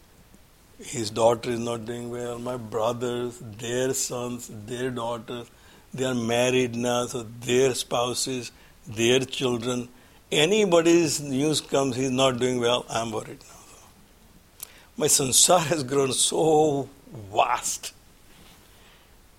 his 0.78 1.10
daughter 1.10 1.50
is 1.50 1.60
not 1.60 1.84
doing 1.84 2.10
well, 2.10 2.38
my 2.38 2.56
brothers, 2.56 3.38
their 3.40 3.94
sons, 3.94 4.50
their 4.66 4.90
daughters, 4.90 5.50
they 5.92 6.04
are 6.04 6.14
married 6.14 6.74
now, 6.74 7.06
so 7.06 7.22
their 7.40 7.74
spouses, 7.74 8.50
their 8.86 9.20
children, 9.20 9.88
anybody's 10.32 11.20
news 11.20 11.60
comes, 11.60 11.96
he's 11.96 12.10
not 12.10 12.38
doing 12.38 12.60
well, 12.60 12.84
I'm 12.88 13.12
worried 13.12 13.40
now. 13.48 14.68
My 14.96 15.06
sansar 15.06 15.60
has 15.60 15.82
grown 15.82 16.12
so 16.12 16.88
vast 17.32 17.92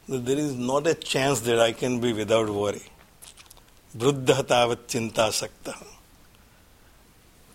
that 0.08 0.26
there 0.26 0.38
is 0.38 0.54
not 0.54 0.88
a 0.88 0.94
chance 0.94 1.42
that 1.42 1.60
I 1.60 1.72
can 1.72 2.00
be 2.00 2.14
without 2.14 2.50
worry. 2.50 2.84
वृद्ध 3.98 4.44
तावत 4.50 4.88
चिंता 4.90 5.30
सकता 5.32 5.74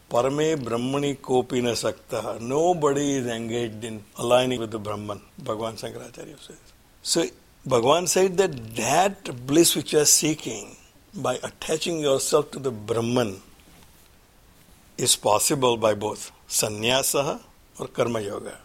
Parame 0.10 0.56
Brahmani 0.56 1.18
Kopi 1.18 1.64
na 1.64 1.72
Saktaha. 1.72 2.40
Nobody 2.40 3.14
is 3.18 3.28
engaged 3.28 3.84
in 3.84 4.04
aligning 4.18 4.60
with 4.60 4.72
the 4.72 4.80
Brahman, 4.80 5.20
Bhagavan 5.42 5.74
Shankaracharya 5.74 6.40
says. 6.40 6.58
So 7.02 7.26
Bhagavan 7.68 8.08
said 8.08 8.38
that 8.38 8.76
that 8.76 9.46
bliss 9.48 9.76
which 9.76 9.94
you 9.94 10.00
are 10.00 10.06
seeking 10.06 10.76
by 11.14 11.40
attaching 11.44 12.00
yourself 12.00 12.52
to 12.52 12.60
the 12.60 12.72
Brahman 12.72 13.42
is 14.98 15.16
possible 15.16 15.76
by 15.76 15.94
both 15.94 16.32
sannyasa 16.48 17.42
or 17.80 17.88
karma 17.88 18.22
yoga. 18.22 18.58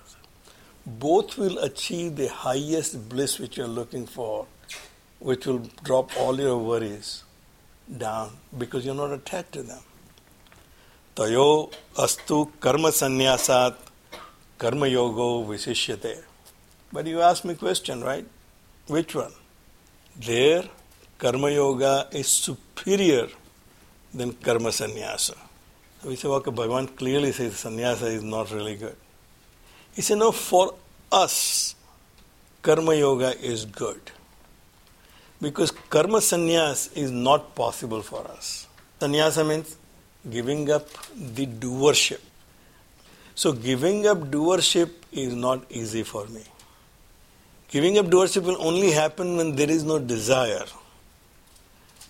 Both 0.86 1.38
will 1.38 1.58
achieve 1.58 2.16
the 2.16 2.28
highest 2.28 3.08
bliss 3.08 3.38
which 3.38 3.56
you 3.56 3.64
are 3.64 3.68
looking 3.68 4.06
for, 4.06 4.46
which 5.18 5.46
will 5.46 5.62
drop 5.82 6.16
all 6.18 6.38
your 6.38 6.58
worries 6.58 7.24
down 7.96 8.30
because 8.56 8.84
you're 8.84 8.94
not 8.94 9.12
attached 9.12 9.52
to 9.52 9.62
them. 9.62 9.80
तयो 11.20 11.48
अस्तु 11.98 12.36
कर्म 12.62 12.88
संन्यासात 12.90 13.78
कर्मयोगो 14.60 15.26
विशिष्यते. 15.44 16.14
But 16.92 17.06
you 17.06 17.20
ask 17.20 17.46
me 17.46 17.54
question 17.54 18.02
right 18.02 18.28
which 18.88 19.14
one 19.16 19.34
there 20.16 20.68
karma yoga 21.20 21.94
is 22.14 22.26
superior 22.26 23.36
than 24.12 24.30
karma 24.44 24.70
sannyasa 24.70 25.30
okay 26.26 26.50
Bhagavan 26.50 26.86
clearly 26.98 27.32
says 27.32 27.50
sannyasa 27.50 28.02
is 28.02 28.24
not 28.24 28.52
really 28.52 28.74
good 28.76 29.98
is 29.98 30.10
no 30.12 30.30
for 30.30 30.76
us 31.12 31.36
karma yoga 32.64 33.32
is 33.50 33.66
good 33.78 34.10
because 35.40 35.72
karma 35.92 36.18
sannyasa 36.30 36.88
is 36.96 37.12
not 37.28 37.54
possible 37.56 38.00
for 38.08 38.34
us 38.38 38.48
sannyasa 39.00 39.38
means 39.38 39.76
giving 40.28 40.70
up 40.70 40.88
the 41.14 41.46
doership. 41.46 42.20
So 43.34 43.52
giving 43.52 44.06
up 44.06 44.18
doership 44.18 44.90
is 45.12 45.34
not 45.34 45.64
easy 45.70 46.02
for 46.02 46.26
me. 46.26 46.44
Giving 47.68 47.98
up 47.98 48.06
doership 48.06 48.42
will 48.42 48.60
only 48.60 48.90
happen 48.90 49.36
when 49.36 49.54
there 49.56 49.70
is 49.70 49.84
no 49.84 49.98
desire. 49.98 50.66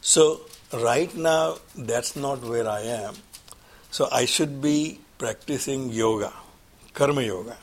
So 0.00 0.40
right 0.72 1.14
now 1.14 1.58
that's 1.76 2.16
not 2.16 2.42
where 2.42 2.68
I 2.68 2.80
am. 2.80 3.14
So 3.90 4.08
I 4.10 4.24
should 4.24 4.62
be 4.62 5.00
practicing 5.18 5.90
yoga, 5.90 6.32
karma 6.94 7.22
yoga, 7.22 7.56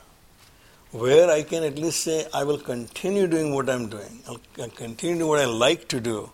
where 0.92 1.30
I 1.30 1.44
can 1.44 1.64
at 1.64 1.76
least 1.76 2.02
say 2.02 2.28
I 2.34 2.44
will 2.44 2.60
continue 2.60 3.28
doing 3.28 3.54
what 3.54 3.70
I'm 3.70 3.88
doing. 3.90 4.22
I'll 4.28 4.70
continue 4.70 5.18
doing 5.18 5.28
what 5.28 5.40
I 5.40 5.46
like 5.46 5.88
to 5.90 6.00
do, 6.00 6.30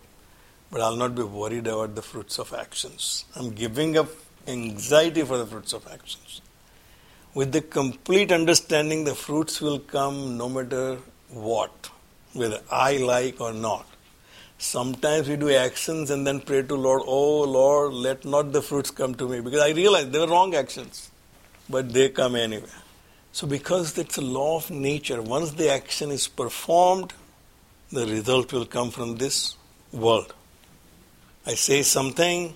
but 0.74 0.82
I'll 0.82 0.96
not 0.96 1.14
be 1.14 1.22
worried 1.22 1.68
about 1.68 1.94
the 1.94 2.02
fruits 2.02 2.40
of 2.40 2.52
actions. 2.52 3.26
I'm 3.36 3.50
giving 3.52 3.96
up 3.96 4.08
anxiety 4.48 5.22
for 5.22 5.38
the 5.38 5.46
fruits 5.46 5.72
of 5.72 5.86
actions. 5.86 6.40
With 7.32 7.52
the 7.52 7.60
complete 7.60 8.32
understanding, 8.32 9.04
the 9.04 9.14
fruits 9.14 9.60
will 9.60 9.78
come 9.78 10.36
no 10.36 10.48
matter 10.48 10.98
what, 11.28 11.90
whether 12.32 12.60
I 12.72 12.96
like 12.96 13.40
or 13.40 13.52
not. 13.52 13.86
Sometimes 14.58 15.28
we 15.28 15.36
do 15.36 15.48
actions 15.54 16.10
and 16.10 16.26
then 16.26 16.40
pray 16.40 16.62
to 16.62 16.74
Lord, 16.74 17.02
oh 17.06 17.42
Lord, 17.42 17.92
let 17.92 18.24
not 18.24 18.52
the 18.52 18.60
fruits 18.60 18.90
come 18.90 19.14
to 19.14 19.28
me. 19.28 19.38
Because 19.38 19.60
I 19.60 19.70
realize 19.70 20.10
they 20.10 20.18
were 20.18 20.26
wrong 20.26 20.56
actions, 20.56 21.08
but 21.70 21.92
they 21.92 22.08
come 22.08 22.34
anyway. 22.34 22.66
So, 23.30 23.46
because 23.46 23.96
it's 23.96 24.18
a 24.18 24.22
law 24.22 24.56
of 24.56 24.72
nature, 24.72 25.22
once 25.22 25.52
the 25.52 25.70
action 25.70 26.10
is 26.10 26.26
performed, 26.26 27.12
the 27.92 28.06
result 28.06 28.52
will 28.52 28.66
come 28.66 28.90
from 28.90 29.18
this 29.18 29.54
world. 29.92 30.34
I 31.46 31.54
say 31.54 31.82
something, 31.82 32.54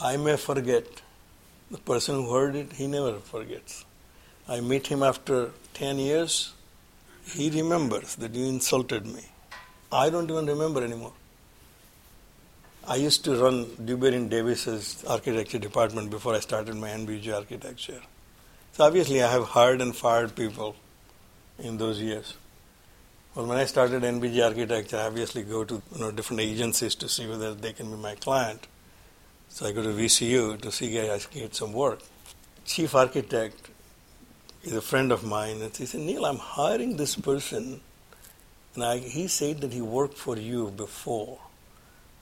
I 0.00 0.16
may 0.16 0.36
forget. 0.36 0.84
The 1.70 1.78
person 1.78 2.14
who 2.14 2.32
heard 2.32 2.56
it, 2.56 2.72
he 2.72 2.86
never 2.86 3.18
forgets. 3.18 3.84
I 4.48 4.60
meet 4.60 4.86
him 4.86 5.02
after 5.02 5.50
10 5.74 5.98
years, 5.98 6.54
he 7.34 7.50
remembers 7.50 8.14
that 8.16 8.34
you 8.34 8.46
insulted 8.46 9.04
me. 9.04 9.24
I 9.92 10.08
don't 10.08 10.30
even 10.30 10.46
remember 10.46 10.82
anymore. 10.82 11.12
I 12.88 12.96
used 12.96 13.24
to 13.24 13.34
run 13.36 13.66
Dewberry 13.84 14.24
Davis's 14.26 15.04
architecture 15.04 15.58
department 15.58 16.08
before 16.08 16.34
I 16.34 16.40
started 16.40 16.76
my 16.76 16.88
NBG 16.90 17.34
architecture. 17.34 18.00
So 18.72 18.84
obviously 18.84 19.22
I 19.22 19.30
have 19.30 19.44
hired 19.44 19.80
and 19.80 19.94
fired 19.94 20.34
people 20.34 20.76
in 21.58 21.78
those 21.78 22.00
years. 22.00 22.34
Well, 23.36 23.44
when 23.44 23.58
I 23.58 23.66
started 23.66 24.02
NBG 24.02 24.42
architecture, 24.42 24.96
I 24.96 25.02
obviously 25.02 25.42
go 25.42 25.62
to 25.62 25.74
you 25.74 26.00
know, 26.00 26.10
different 26.10 26.40
agencies 26.40 26.94
to 26.94 27.06
see 27.06 27.26
whether 27.26 27.52
they 27.52 27.74
can 27.74 27.90
be 27.90 27.96
my 27.98 28.14
client. 28.14 28.66
So 29.50 29.66
I 29.66 29.72
go 29.72 29.82
to 29.82 29.90
VCU 29.90 30.58
to 30.58 30.72
see 30.72 30.96
if 30.96 31.28
I 31.30 31.34
get 31.34 31.54
some 31.54 31.74
work. 31.74 32.00
Chief 32.64 32.94
architect 32.94 33.68
is 34.62 34.72
a 34.72 34.80
friend 34.80 35.12
of 35.12 35.22
mine, 35.22 35.60
and 35.60 35.76
he 35.76 35.84
said, 35.84 36.00
Neil, 36.00 36.24
I'm 36.24 36.38
hiring 36.38 36.96
this 36.96 37.14
person 37.14 37.82
and 38.74 38.84
I, 38.84 38.98
he 38.98 39.28
said 39.28 39.60
that 39.60 39.72
he 39.72 39.82
worked 39.82 40.16
for 40.16 40.38
you 40.38 40.70
before. 40.70 41.38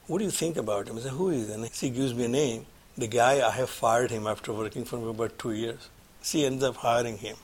What 0.08 0.18
do 0.18 0.24
you 0.24 0.32
think 0.32 0.56
about 0.56 0.88
him? 0.88 0.98
I 0.98 1.02
said, 1.02 1.12
Who 1.12 1.30
is 1.30 1.46
he? 1.46 1.54
And 1.54 1.64
he 1.64 1.90
gives 1.90 2.14
me 2.14 2.24
a 2.24 2.28
name. 2.28 2.66
The 2.96 3.06
guy, 3.06 3.46
I 3.46 3.50
have 3.50 3.70
fired 3.70 4.10
him 4.10 4.26
after 4.26 4.52
working 4.52 4.84
for 4.84 4.98
him 4.98 5.06
about 5.06 5.38
two 5.38 5.52
years. 5.52 5.88
She 6.22 6.44
ends 6.44 6.64
up 6.64 6.76
hiring 6.76 7.18
him. 7.18 7.36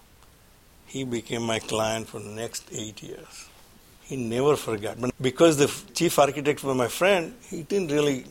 He 0.87 1.04
became 1.04 1.42
my 1.42 1.61
client 1.61 2.09
for 2.09 2.18
the 2.18 2.30
next 2.30 2.68
eight 2.72 3.00
years. 3.02 3.49
He 4.10 4.16
never 4.16 4.56
forgot. 4.56 5.00
But 5.00 5.14
because 5.22 5.56
the 5.56 5.68
chief 5.94 6.18
architect 6.18 6.64
was 6.64 6.76
my 6.76 6.88
friend, 6.88 7.32
he 7.48 7.62
didn't 7.62 7.92
really. 7.92 8.24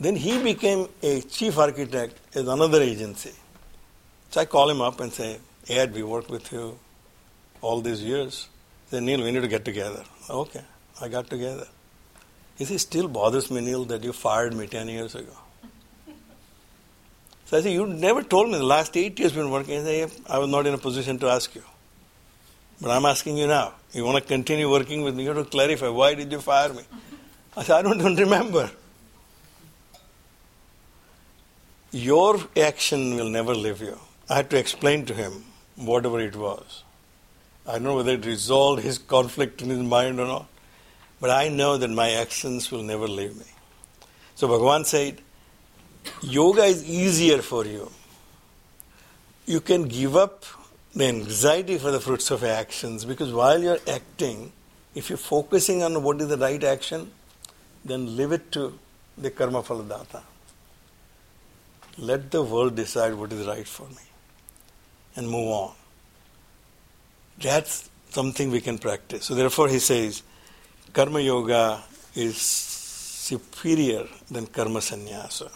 Then 0.00 0.16
he 0.16 0.42
became 0.42 0.88
a 1.02 1.20
chief 1.20 1.58
architect 1.58 2.18
at 2.34 2.46
another 2.46 2.80
agency. 2.80 3.34
So 4.30 4.40
I 4.40 4.46
call 4.46 4.70
him 4.70 4.80
up 4.80 5.00
and 5.00 5.12
say, 5.12 5.38
Ed, 5.68 5.92
we 5.92 6.02
worked 6.02 6.30
with 6.30 6.50
you 6.50 6.78
all 7.60 7.82
these 7.82 8.02
years. 8.02 8.48
Then 8.88 9.04
Neil, 9.04 9.22
we 9.22 9.32
need 9.32 9.42
to 9.42 9.48
get 9.48 9.66
together. 9.66 10.02
Okay, 10.30 10.64
I 11.02 11.08
got 11.08 11.28
together. 11.28 11.66
He 12.56 12.64
says, 12.64 12.80
still 12.80 13.06
bothers 13.06 13.50
me, 13.50 13.60
Neil, 13.60 13.84
that 13.84 14.02
you 14.02 14.14
fired 14.14 14.54
me 14.54 14.66
10 14.66 14.88
years 14.88 15.14
ago. 15.14 15.36
So 17.44 17.58
I 17.58 17.60
said, 17.60 17.72
you 17.72 17.86
never 17.86 18.22
told 18.22 18.48
me 18.50 18.56
the 18.56 18.64
last 18.64 18.96
eight 18.96 19.18
years 19.18 19.32
been 19.32 19.50
working. 19.50 19.78
I 19.78 19.82
said, 19.82 20.10
I 20.26 20.38
was 20.38 20.48
not 20.48 20.66
in 20.66 20.72
a 20.72 20.78
position 20.78 21.18
to 21.18 21.28
ask 21.28 21.54
you. 21.54 21.64
But 22.80 22.90
I'm 22.90 23.04
asking 23.04 23.38
you 23.38 23.46
now. 23.46 23.74
You 23.92 24.04
want 24.04 24.22
to 24.22 24.28
continue 24.28 24.70
working 24.70 25.02
with 25.02 25.14
me? 25.14 25.24
You 25.24 25.30
have 25.30 25.44
to 25.44 25.50
clarify, 25.50 25.88
why 25.88 26.14
did 26.14 26.30
you 26.30 26.40
fire 26.40 26.72
me? 26.72 26.82
I 27.56 27.62
said, 27.62 27.76
I 27.76 27.82
don't 27.82 27.98
even 27.98 28.16
remember. 28.16 28.70
Your 31.92 32.38
action 32.56 33.14
will 33.14 33.30
never 33.30 33.54
leave 33.54 33.80
you. 33.80 33.98
I 34.28 34.36
had 34.36 34.50
to 34.50 34.58
explain 34.58 35.06
to 35.06 35.14
him 35.14 35.44
whatever 35.76 36.20
it 36.20 36.36
was. 36.36 36.82
I 37.66 37.72
don't 37.72 37.84
know 37.84 37.96
whether 37.96 38.12
it 38.12 38.26
resolved 38.26 38.82
his 38.82 38.98
conflict 38.98 39.62
in 39.62 39.70
his 39.70 39.78
mind 39.78 40.20
or 40.20 40.26
not, 40.26 40.46
but 41.20 41.30
I 41.30 41.48
know 41.48 41.78
that 41.78 41.88
my 41.90 42.10
actions 42.10 42.70
will 42.70 42.82
never 42.82 43.08
leave 43.08 43.36
me. 43.36 43.46
So 44.34 44.48
Bhagavan 44.48 44.84
said, 44.84 45.22
Yoga 46.20 46.64
is 46.64 46.88
easier 46.88 47.40
for 47.40 47.64
you. 47.64 47.90
You 49.46 49.60
can 49.60 49.84
give 49.84 50.16
up 50.16 50.44
the 50.96 51.04
anxiety 51.04 51.76
for 51.76 51.90
the 51.90 52.00
fruits 52.00 52.30
of 52.30 52.42
actions 52.42 53.04
because 53.04 53.30
while 53.30 53.62
you're 53.62 53.78
acting, 53.86 54.50
if 54.94 55.10
you're 55.10 55.18
focusing 55.18 55.82
on 55.82 56.02
what 56.02 56.20
is 56.22 56.28
the 56.28 56.38
right 56.38 56.64
action, 56.64 57.10
then 57.84 58.16
leave 58.16 58.32
it 58.32 58.50
to 58.52 58.78
the 59.18 59.30
karma 59.30 59.62
phaladata. 59.62 60.22
Let 61.98 62.30
the 62.30 62.42
world 62.42 62.76
decide 62.76 63.14
what 63.14 63.30
is 63.32 63.46
right 63.46 63.68
for 63.68 63.86
me 63.88 64.06
and 65.16 65.28
move 65.28 65.48
on. 65.48 65.74
That's 67.38 67.90
something 68.10 68.50
we 68.50 68.62
can 68.62 68.78
practice. 68.78 69.26
So 69.26 69.34
therefore 69.34 69.68
he 69.68 69.78
says, 69.78 70.22
Karma 70.94 71.20
Yoga 71.20 71.82
is 72.14 72.38
superior 72.38 74.06
than 74.30 74.46
Karma 74.46 74.80
Sannyasa. 74.80 75.50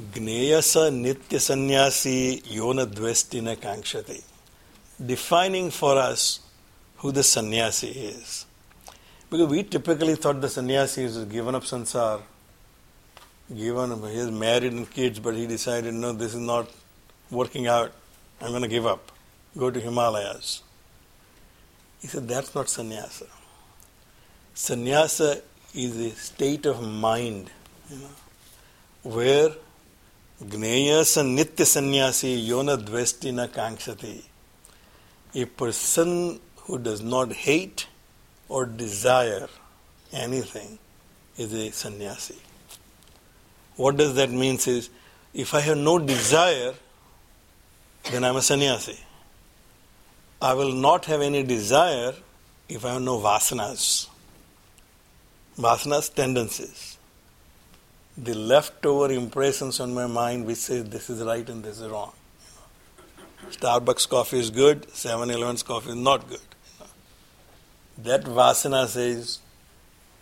Gneyasa 0.00 0.90
Nitya 0.90 1.40
Sannyasi 1.40 2.40
Yona 2.40 2.86
Dvestina 2.86 3.54
Kankshati. 3.54 4.22
Defining 5.04 5.70
for 5.70 5.96
us 5.96 6.40
who 6.96 7.12
the 7.12 7.22
sannyasi 7.22 7.88
is. 7.88 8.46
Because 9.30 9.48
we 9.48 9.62
typically 9.62 10.14
thought 10.14 10.40
the 10.40 10.48
sannyasi 10.48 11.04
is 11.04 11.24
given 11.24 11.54
up 11.54 11.62
sansar, 11.62 12.20
given 13.56 13.92
up, 13.92 14.00
he 14.08 14.16
is 14.16 14.30
married 14.30 14.72
and 14.72 14.90
kids, 14.90 15.18
but 15.18 15.34
he 15.34 15.46
decided, 15.46 15.94
no, 15.94 16.12
this 16.12 16.34
is 16.34 16.40
not 16.40 16.70
working 17.30 17.66
out. 17.66 17.92
I'm 18.40 18.50
going 18.50 18.62
to 18.62 18.68
give 18.68 18.86
up. 18.86 19.10
Go 19.56 19.70
to 19.70 19.80
Himalayas. 19.80 20.62
He 22.00 22.08
said, 22.08 22.28
that's 22.28 22.54
not 22.54 22.68
sannyasa. 22.68 23.26
Sannyasa 24.54 25.40
is 25.74 25.96
a 25.96 26.10
state 26.10 26.66
of 26.66 26.82
mind, 26.82 27.50
you 27.90 27.96
know, 27.98 29.10
where 29.10 29.50
gneyasa 30.42 31.24
nitya 31.24 31.64
sannyasi 31.64 32.48
yona 32.48 32.76
dvestina 32.76 33.48
kankshati. 33.48 34.22
A 35.34 35.44
person 35.44 36.40
who 36.62 36.78
does 36.78 37.02
not 37.02 37.32
hate 37.32 37.86
or 38.48 38.66
desire 38.66 39.48
anything 40.12 40.78
is 41.36 41.52
a 41.52 41.70
sannyasi. 41.70 42.36
What 43.76 43.96
does 43.96 44.14
that 44.16 44.30
mean? 44.30 44.58
Is 44.66 44.90
if 45.32 45.54
I 45.54 45.60
have 45.60 45.78
no 45.78 45.98
desire, 45.98 46.74
then 48.10 48.24
I'm 48.24 48.36
a 48.36 48.42
sannyasi. 48.42 48.98
I 50.40 50.54
will 50.54 50.72
not 50.72 51.06
have 51.06 51.22
any 51.22 51.42
desire 51.42 52.12
if 52.68 52.84
I 52.84 52.94
have 52.94 53.02
no 53.02 53.18
vasanas. 53.18 54.08
Vasanas, 55.58 56.12
tendencies. 56.12 56.98
The 58.18 58.34
leftover 58.34 59.12
impressions 59.12 59.80
on 59.80 59.94
my 59.94 60.06
mind 60.06 60.46
which 60.46 60.58
say 60.58 60.80
this 60.80 61.08
is 61.08 61.22
right 61.22 61.48
and 61.48 61.64
this 61.64 61.80
is 61.80 61.88
wrong. 61.88 62.12
Starbucks 63.52 64.08
coffee 64.08 64.38
is 64.38 64.50
good, 64.50 64.90
7 64.94 65.30
Eleven's 65.30 65.62
coffee 65.62 65.90
is 65.90 65.96
not 65.96 66.28
good. 66.28 66.40
That 67.98 68.24
Vasana 68.24 68.86
says, 68.86 69.40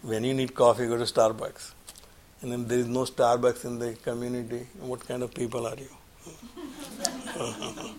when 0.03 0.25
you 0.25 0.35
need 0.35 0.55
coffee, 0.55 0.87
go 0.87 0.97
to 0.97 1.05
Starbucks. 1.05 1.73
And 2.43 2.53
if 2.53 2.69
there 2.69 2.79
is 2.79 2.89
no 2.89 3.05
Starbucks 3.05 3.65
in 3.65 3.79
the 3.79 3.95
community, 3.95 4.67
what 4.81 5.07
kind 5.07 5.23
of 5.23 5.33
people 5.35 5.67
are 5.67 5.77
you? 5.77 5.89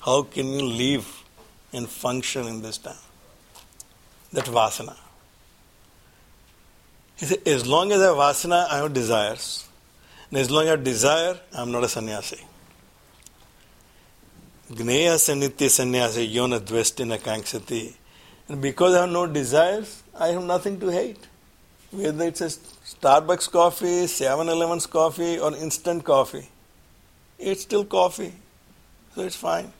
How 0.00 0.22
can 0.22 0.46
you 0.46 0.62
live 0.64 1.24
and 1.72 1.88
function 1.88 2.46
in 2.46 2.62
this 2.62 2.78
time? 2.78 2.94
That 4.32 4.44
Vasana. 4.44 4.96
He 7.16 7.26
said, 7.26 7.46
as 7.46 7.66
long 7.66 7.90
as 7.92 8.00
I 8.00 8.06
have 8.06 8.16
Vasana, 8.16 8.68
I 8.68 8.78
have 8.78 8.92
desires. 8.92 9.66
And 10.30 10.38
as 10.38 10.50
long 10.50 10.64
as 10.64 10.68
I 10.68 10.70
have 10.72 10.84
desire, 10.84 11.40
I 11.56 11.62
am 11.62 11.72
not 11.72 11.84
a 11.84 11.88
sannyasi. 11.88 12.44
Gneya 14.70 15.14
sanitya 15.16 15.70
sannyasi 15.70 16.28
yona 16.28 16.60
dvestina 16.60 17.18
kankshati. 17.18 17.94
And 18.48 18.60
because 18.60 18.94
I 18.94 19.00
have 19.02 19.10
no 19.10 19.26
desires, 19.26 20.02
I 20.14 20.28
have 20.28 20.44
nothing 20.44 20.78
to 20.80 20.88
hate. 20.88 21.26
Whether 21.90 22.26
it's 22.26 22.42
a 22.42 22.48
Starbucks 22.48 23.50
coffee, 23.50 24.06
7 24.06 24.46
Eleven's 24.46 24.86
coffee, 24.86 25.38
or 25.38 25.56
instant 25.56 26.04
coffee, 26.04 26.50
it's 27.38 27.62
still 27.62 27.86
coffee. 27.86 28.34
So 29.14 29.22
it's 29.22 29.36
fine. 29.36 29.72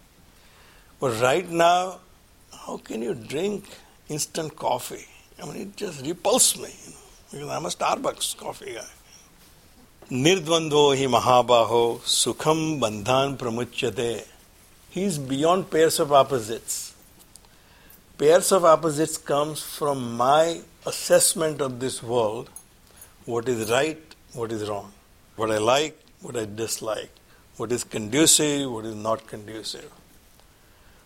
But 0.98 1.20
right 1.20 1.46
now, 1.48 1.98
how 2.52 2.78
can 2.78 3.02
you 3.02 3.12
drink 3.14 3.64
instant 4.08 4.56
coffee? 4.56 5.04
I 5.42 5.44
mean, 5.44 5.56
it 5.56 5.76
just 5.76 6.00
repulses 6.00 6.62
me, 6.62 6.74
you 7.30 7.40
know, 7.40 7.46
because 7.46 7.50
I'm 7.50 7.66
a 7.66 7.68
Starbucks 7.68 8.38
coffee 8.38 8.72
guy. 8.72 8.84
Nirdvandvo 10.10 10.96
hi 10.96 11.04
mahabaho 11.04 11.98
sukham 12.00 12.80
bandhan 12.80 13.36
pramuchyate. 13.36 14.26
He 14.90 15.04
is 15.04 15.18
beyond 15.18 15.70
pairs 15.70 16.00
of 16.00 16.12
opposites 16.12 16.88
pairs 18.18 18.50
of 18.50 18.64
opposites 18.64 19.16
comes 19.16 19.62
from 19.62 20.16
my 20.16 20.60
assessment 20.84 21.60
of 21.60 21.78
this 21.78 22.02
world 22.02 22.50
what 23.26 23.48
is 23.48 23.70
right, 23.70 24.14
what 24.32 24.50
is 24.50 24.68
wrong, 24.68 24.92
what 25.36 25.50
I 25.52 25.58
like, 25.58 25.96
what 26.20 26.36
I 26.36 26.46
dislike, 26.46 27.10
what 27.58 27.70
is 27.70 27.84
conducive, 27.84 28.70
what 28.70 28.86
is 28.86 28.94
not 28.94 29.26
conducive. 29.26 29.90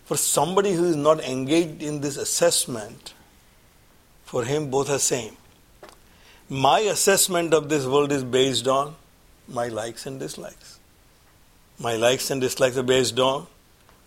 For 0.05 0.17
somebody 0.17 0.73
who 0.73 0.85
is 0.85 0.97
not 0.97 1.21
engaged 1.21 1.83
in 1.83 2.01
this 2.01 2.17
assessment, 2.17 3.13
for 4.25 4.45
him 4.45 4.71
both 4.71 4.89
are 4.89 5.01
same. 5.01 5.37
My 6.49 6.79
assessment 6.81 7.53
of 7.53 7.69
this 7.69 7.87
world 7.87 8.13
is 8.13 8.25
based 8.25 8.69
on 8.69 8.95
my 9.49 9.67
likes 9.69 10.07
and 10.07 10.21
dislikes. 10.21 10.79
My 11.79 11.97
likes 11.97 12.31
and 12.31 12.41
dislikes 12.41 12.77
are 12.79 12.85
based 12.85 13.19
on 13.19 13.49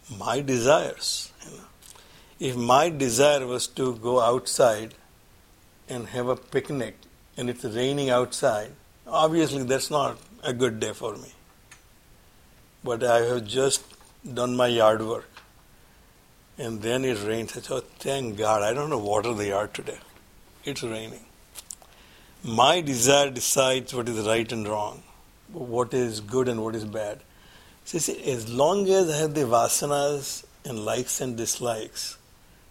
my 0.09 0.41
desires. 0.41 1.31
You 1.45 1.57
know 1.57 1.63
if 2.39 2.55
my 2.55 2.89
desire 2.89 3.45
was 3.47 3.67
to 3.67 3.95
go 3.95 4.19
outside 4.19 4.93
and 5.87 6.07
have 6.07 6.27
a 6.27 6.35
picnic 6.35 6.97
and 7.37 7.49
it's 7.49 7.63
raining 7.63 8.09
outside, 8.09 8.71
obviously 9.07 9.63
that's 9.63 9.89
not 9.89 10.17
a 10.43 10.53
good 10.53 10.79
day 10.79 10.91
for 10.91 11.15
me. 11.15 11.31
But 12.83 13.03
I 13.03 13.21
have 13.21 13.45
just 13.45 13.83
done 14.33 14.55
my 14.55 14.67
yard 14.67 15.01
work 15.01 15.29
and 16.57 16.81
then 16.81 17.05
it 17.05 17.23
rains. 17.23 17.55
I 17.55 17.61
thought, 17.61 17.85
thank 17.99 18.37
God, 18.37 18.61
I 18.61 18.73
don't 18.73 18.89
know 18.89 18.97
water 18.97 19.33
the 19.33 19.47
yard 19.47 19.73
today. 19.73 19.99
It's 20.65 20.83
raining. 20.83 21.25
My 22.43 22.81
desire 22.81 23.29
decides 23.29 23.93
what 23.93 24.09
is 24.09 24.27
right 24.27 24.51
and 24.51 24.67
wrong, 24.67 25.03
what 25.51 25.93
is 25.93 26.19
good 26.19 26.47
and 26.47 26.63
what 26.63 26.75
is 26.75 26.85
bad. 26.85 27.21
So, 27.85 27.99
see, 27.99 28.31
as 28.31 28.49
long 28.49 28.89
as 28.89 29.11
I 29.11 29.17
have 29.17 29.35
the 29.35 29.41
vasanas 29.41 30.43
and 30.65 30.83
likes 30.83 31.21
and 31.21 31.37
dislikes, 31.37 32.17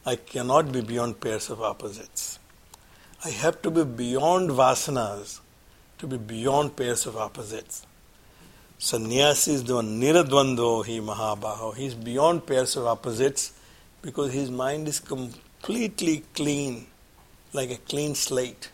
I 0.05 0.17
cannot 0.17 0.73
be 0.73 0.81
beyond 0.81 1.21
pairs 1.21 1.51
of 1.51 1.63
opposites. 1.63 2.41
I 3.25 3.31
have 3.31 3.63
to 3.63 3.71
be 3.71 3.85
beyond 3.85 4.51
vasanas 4.51 5.39
to 5.99 6.09
be 6.09 6.17
beyond 6.17 6.75
pairs 6.77 7.07
of 7.07 7.17
opposites. 7.17 7.87
Sannyasi 8.79 9.53
is 9.53 9.63
the 9.63 9.75
niradvando 9.75 10.85
he 10.85 10.99
mahabaho. 10.99 11.77
He 11.77 11.87
is 11.87 11.95
beyond 11.95 12.45
pairs 12.47 12.75
of 12.75 12.87
opposites 12.87 13.53
because 14.03 14.33
his 14.33 14.51
mind 14.51 14.89
is 14.89 14.99
completely 14.99 16.25
clean, 16.35 16.89
like 17.53 17.71
a 17.71 17.77
clean 17.77 18.17
slate. 18.17 18.71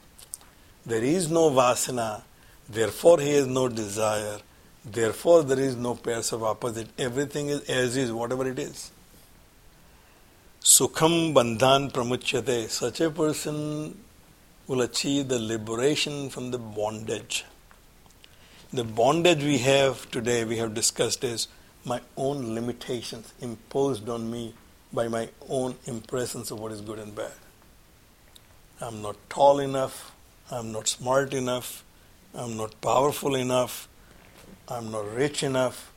There 0.86 1.04
is 1.04 1.30
no 1.30 1.50
vasana, 1.50 2.22
therefore 2.66 3.20
he 3.20 3.34
has 3.34 3.46
no 3.46 3.68
desire, 3.68 4.38
therefore 4.84 5.42
there 5.42 5.60
is 5.60 5.76
no 5.76 5.94
pairs 5.94 6.32
of 6.32 6.42
opposite. 6.42 6.88
Everything 6.98 7.48
is 7.48 7.60
as 7.68 7.96
is, 7.96 8.12
whatever 8.12 8.48
it 8.48 8.58
is. 8.58 8.90
Sukham 10.62 11.32
Bandhan 11.32 11.92
Pramuchyate. 11.92 12.70
Such 12.70 13.00
a 13.00 13.10
person 13.10 13.98
will 14.66 14.82
achieve 14.82 15.28
the 15.28 15.38
liberation 15.38 16.30
from 16.30 16.50
the 16.50 16.58
bondage. 16.58 17.44
The 18.72 18.84
bondage 18.84 19.42
we 19.42 19.58
have 19.58 20.10
today, 20.10 20.44
we 20.44 20.58
have 20.58 20.74
discussed, 20.74 21.24
is 21.24 21.48
my 21.84 22.00
own 22.16 22.54
limitations 22.54 23.32
imposed 23.40 24.08
on 24.08 24.30
me 24.30 24.54
by 24.92 25.08
my 25.08 25.28
own 25.48 25.76
impressions 25.86 26.50
of 26.50 26.60
what 26.60 26.72
is 26.72 26.80
good 26.80 26.98
and 26.98 27.14
bad. 27.14 27.32
I'm 28.80 29.02
not 29.02 29.16
tall 29.28 29.60
enough, 29.60 30.12
I'm 30.50 30.72
not 30.72 30.88
smart 30.88 31.34
enough, 31.34 31.84
I'm 32.34 32.56
not 32.56 32.80
powerful 32.80 33.34
enough, 33.34 33.88
I'm 34.70 34.90
not 34.90 35.12
rich 35.14 35.42
enough. 35.42 35.92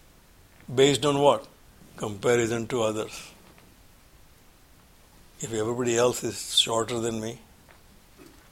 Based 0.74 1.06
on 1.06 1.20
what? 1.20 1.48
Comparison 1.98 2.68
to 2.68 2.82
others 2.82 3.34
if 5.44 5.54
everybody 5.54 5.98
else 5.98 6.24
is 6.24 6.58
shorter 6.58 7.00
than 7.00 7.20
me, 7.20 7.38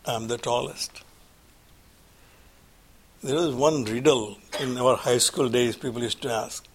I'm 0.06 0.28
the 0.28 0.38
tallest. 0.38 1.04
There 3.24 3.36
was 3.36 3.54
one 3.56 3.86
riddle 3.86 4.38
in 4.60 4.78
our 4.78 4.98
high 4.98 5.20
school 5.20 5.48
days 5.48 5.78
people 5.78 6.02
used 6.02 6.22
to 6.24 6.32
ask 6.32 6.68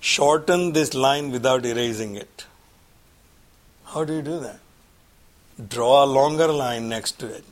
shorten 0.00 0.72
this 0.72 0.94
line 0.94 1.30
without 1.30 1.66
erasing 1.66 2.14
it. 2.14 2.46
How 3.84 4.04
do 4.04 4.14
you 4.14 4.22
do 4.22 4.38
that? 4.40 4.60
Draw 5.68 6.04
a 6.04 6.06
longer 6.06 6.46
line 6.46 6.88
next 6.88 7.18
to 7.18 7.26
it. 7.26 7.44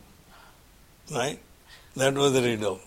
Right? 1.11 1.41
That 1.97 2.15
was 2.15 2.33
the 2.33 2.43
riddle. 2.43 2.81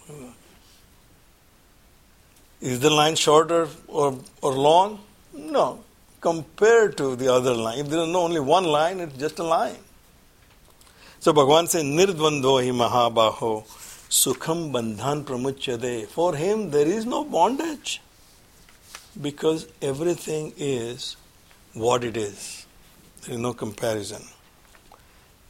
Is 2.62 2.80
the 2.80 2.90
line 2.90 3.16
shorter 3.16 3.68
or, 3.88 4.18
or 4.42 4.54
long? 4.54 5.00
No 5.34 5.84
compared 6.22 6.98
to 6.98 7.16
the 7.16 7.32
other 7.32 7.54
line. 7.54 7.80
If 7.80 7.90
there 7.90 8.02
is 8.02 8.10
no 8.10 8.22
only 8.22 8.40
one 8.40 8.66
line, 8.66 9.00
it's 9.00 9.18
just 9.18 9.40
a 9.40 9.44
line. 9.44 9.78
So 11.20 11.34
Bhagavan 11.34 11.68
says, 11.68 11.84
Nirdvando 11.84 12.64
hi 12.64 12.72
mahabaho 12.72 13.66
sukham 14.10 14.72
bandhan 14.72 15.24
pramuchyade. 15.24 16.08
For 16.08 16.36
him, 16.36 16.72
there 16.72 16.88
is 16.88 17.06
no 17.06 17.24
bondage 17.24 18.02
because 19.20 19.68
everything 19.82 20.54
is 20.58 21.16
what 21.74 22.04
it 22.04 22.18
is. 22.18 22.66
There 23.24 23.36
is 23.36 23.40
no 23.40 23.54
comparison. 23.54 24.24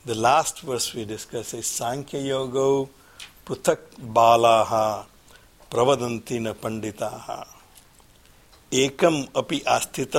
The 0.05 0.15
last 0.15 0.61
verse 0.61 0.93
we 0.93 1.05
discuss 1.05 1.53
is 1.53 1.67
Sankhya 1.67 2.21
Yoga 2.21 2.89
Putak 3.45 3.79
Balaha 4.01 5.05
प्रवदंती 5.71 6.39
न 6.39 6.51
पंडिता 6.63 7.09
एकम 8.71 9.15
अपि 9.37 9.61
आस्थित, 9.67 10.15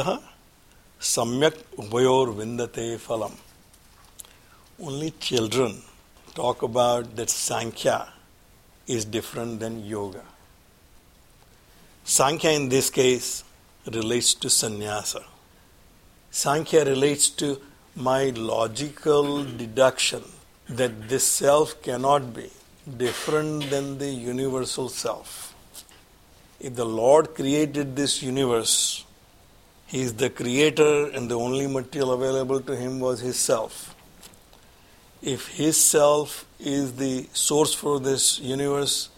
सम्यक 1.01 1.57
उभयोर 1.79 2.29
विंदते 2.39 2.87
फलम। 3.07 3.35
Only 4.87 5.11
children 5.23 5.75
talk 6.37 6.65
about 6.65 7.07
that 7.17 7.29
Sankhya 7.29 7.97
is 8.89 9.09
different 9.11 9.59
than 9.61 9.79
yoga 9.87 10.25
Sankhya 12.07 12.51
in 12.51 12.69
this 12.69 12.91
case 12.91 13.33
relates 13.85 14.37
to 14.43 14.49
sannyasa 14.49 15.17
Sankhya 16.33 16.83
relates 16.85 17.33
to 17.39 17.55
my 18.03 18.31
logical 18.33 19.27
deduction 19.59 20.23
that 20.69 20.91
this 21.09 21.31
self 21.39 21.75
cannot 21.85 22.23
be 22.37 22.49
different 22.97 23.71
than 23.71 23.99
the 23.99 24.09
universal 24.09 24.89
self. 24.89 25.55
If 26.59 26.75
the 26.75 26.85
Lord 26.85 27.35
created 27.35 27.97
this 27.97 28.23
universe 28.23 29.05
he 29.91 30.03
is 30.03 30.15
the 30.15 30.31
creator, 30.31 31.07
and 31.07 31.29
the 31.29 31.37
only 31.37 31.67
material 31.67 32.13
available 32.13 32.61
to 32.61 32.77
him 32.77 33.01
was 33.01 33.19
his 33.19 33.37
self. 33.37 33.93
If 35.21 35.49
his 35.49 35.77
self 35.77 36.47
is 36.61 36.93
the 36.95 37.27
source 37.33 37.75
for 37.75 37.99
this 37.99 38.39
universe, 38.39 39.09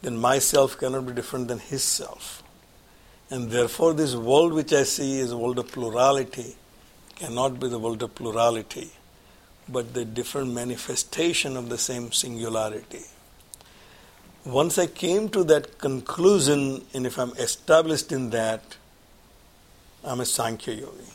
then 0.00 0.16
myself 0.16 0.78
cannot 0.78 1.04
be 1.04 1.12
different 1.12 1.48
than 1.48 1.58
his 1.58 1.84
self. 1.84 2.42
And 3.28 3.50
therefore, 3.50 3.92
this 3.92 4.14
world 4.14 4.54
which 4.54 4.72
I 4.72 4.84
see 4.84 5.18
is 5.18 5.30
a 5.30 5.36
world 5.36 5.58
of 5.58 5.70
plurality, 5.70 6.56
cannot 7.16 7.60
be 7.60 7.68
the 7.68 7.78
world 7.78 8.02
of 8.02 8.14
plurality, 8.14 8.92
but 9.68 9.94
the 9.94 10.04
different 10.04 10.52
manifestation 10.52 11.56
of 11.56 11.68
the 11.68 11.78
same 11.78 12.12
singularity. 12.12 13.04
Once 14.44 14.78
I 14.78 14.86
came 14.86 15.28
to 15.30 15.42
that 15.44 15.78
conclusion, 15.78 16.84
and 16.92 17.06
if 17.06 17.18
I'm 17.18 17.32
established 17.32 18.12
in 18.12 18.30
that, 18.30 18.76
I'm 20.04 20.20
a 20.20 20.26
Sankhya 20.26 20.74
yogi. 20.74 21.10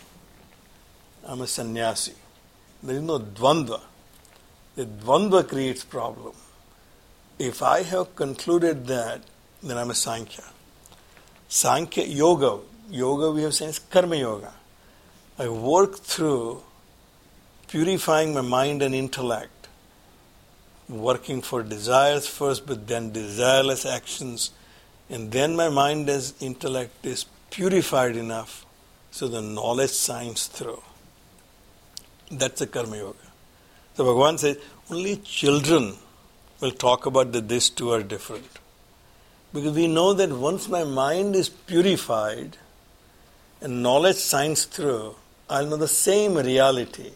I'm 1.29 1.41
a 1.41 1.47
sannyasi. 1.47 2.13
There 2.81 2.95
is 2.95 3.03
no 3.03 3.19
dvandva. 3.19 3.81
The 4.75 4.85
dvandva 4.85 5.47
creates 5.47 5.83
problem. 5.83 6.33
If 7.37 7.61
I 7.61 7.83
have 7.83 8.15
concluded 8.15 8.87
that, 8.87 9.21
then 9.61 9.77
I'm 9.77 9.91
a 9.91 9.95
Sankhya. 9.95 10.45
Sankhya 11.47 12.05
yoga, 12.05 12.59
yoga 12.89 13.31
we 13.31 13.43
have 13.43 13.53
said 13.53 13.69
is 13.69 13.79
karma 13.79 14.15
yoga. 14.15 14.53
I 15.37 15.49
work 15.49 15.99
through 15.99 16.63
purifying 17.69 18.33
my 18.33 18.41
mind 18.41 18.81
and 18.81 18.95
intellect, 18.95 19.67
working 20.87 21.41
for 21.41 21.61
desires 21.61 22.27
first, 22.27 22.65
but 22.65 22.87
then 22.87 23.11
desireless 23.11 23.85
actions, 23.89 24.51
and 25.09 25.31
then 25.31 25.55
my 25.55 25.69
mind 25.69 26.09
and 26.09 26.33
intellect 26.39 27.05
is 27.05 27.25
purified 27.51 28.15
enough 28.15 28.65
so 29.11 29.27
the 29.27 29.41
knowledge 29.41 29.93
shines 29.93 30.47
through. 30.47 30.81
That's 32.31 32.61
a 32.61 32.67
karma 32.67 32.97
yoga. 32.97 33.17
So 33.95 34.03
Bhagavan 34.05 34.39
says 34.39 34.57
only 34.89 35.17
children 35.17 35.95
will 36.59 36.71
talk 36.71 37.05
about 37.05 37.31
that 37.33 37.47
these 37.49 37.69
two 37.69 37.91
are 37.91 38.03
different. 38.03 38.59
Because 39.53 39.75
we 39.75 39.87
know 39.87 40.13
that 40.13 40.31
once 40.31 40.67
my 40.67 40.83
mind 40.83 41.35
is 41.35 41.49
purified 41.49 42.57
and 43.61 43.81
knowledge 43.83 44.17
shines 44.17 44.65
through, 44.65 45.15
I'll 45.49 45.65
know 45.65 45.77
the 45.77 45.87
same 45.87 46.35
reality 46.35 47.11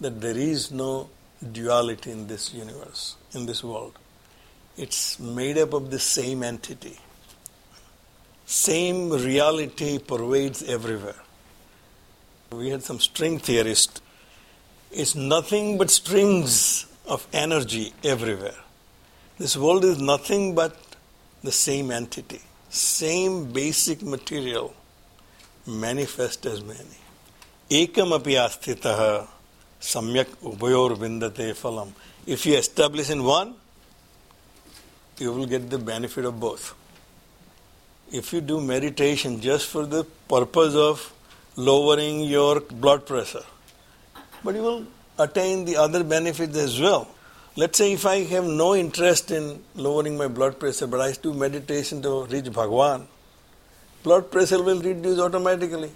that 0.00 0.20
there 0.20 0.36
is 0.36 0.70
no 0.70 1.08
duality 1.52 2.10
in 2.10 2.26
this 2.26 2.52
universe, 2.52 3.16
in 3.32 3.46
this 3.46 3.62
world. 3.62 3.98
It's 4.76 5.18
made 5.18 5.58
up 5.58 5.72
of 5.72 5.90
the 5.90 5.98
same 5.98 6.42
entity. 6.42 6.98
Same 8.44 9.10
reality 9.10 9.98
pervades 9.98 10.62
everywhere. 10.62 11.22
We 12.52 12.70
had 12.70 12.82
some 12.82 13.00
string 13.00 13.38
theorists. 13.38 14.00
It's 14.92 15.14
nothing 15.14 15.78
but 15.78 15.90
strings 15.90 16.86
of 17.06 17.26
energy 17.32 17.92
everywhere. 18.04 18.58
This 19.38 19.56
world 19.56 19.84
is 19.84 19.98
nothing 19.98 20.54
but 20.54 20.76
the 21.42 21.52
same 21.52 21.90
entity, 21.90 22.40
same 22.70 23.52
basic 23.52 24.02
material 24.02 24.74
manifest 25.66 26.46
as 26.46 26.62
many. 26.62 26.98
Ekam 27.70 28.12
api 28.14 29.26
samyak 29.80 30.26
ubayor 30.42 30.96
vindate 30.96 31.54
phalam. 31.54 31.88
If 32.26 32.46
you 32.46 32.56
establish 32.56 33.10
in 33.10 33.24
one, 33.24 33.54
you 35.18 35.32
will 35.32 35.46
get 35.46 35.70
the 35.70 35.78
benefit 35.78 36.24
of 36.24 36.38
both. 36.40 36.74
If 38.12 38.32
you 38.32 38.40
do 38.40 38.60
meditation 38.60 39.40
just 39.40 39.66
for 39.66 39.86
the 39.86 40.04
purpose 40.28 40.74
of 40.74 41.12
lowering 41.56 42.20
your 42.20 42.60
blood 42.60 43.06
pressure, 43.06 43.44
but 44.44 44.54
you 44.54 44.62
will 44.62 44.86
attain 45.18 45.64
the 45.64 45.76
other 45.76 46.04
benefits 46.04 46.56
as 46.56 46.80
well. 46.80 47.08
Let's 47.56 47.78
say 47.78 47.92
if 47.94 48.04
I 48.04 48.24
have 48.24 48.44
no 48.44 48.74
interest 48.74 49.30
in 49.30 49.62
lowering 49.74 50.18
my 50.18 50.28
blood 50.28 50.60
pressure, 50.60 50.86
but 50.86 51.00
I 51.00 51.12
do 51.12 51.32
meditation 51.32 52.02
to 52.02 52.24
reach 52.26 52.52
Bhagwan, 52.52 53.08
blood 54.02 54.30
pressure 54.30 54.62
will 54.62 54.80
reduce 54.80 55.18
automatically. 55.18 55.90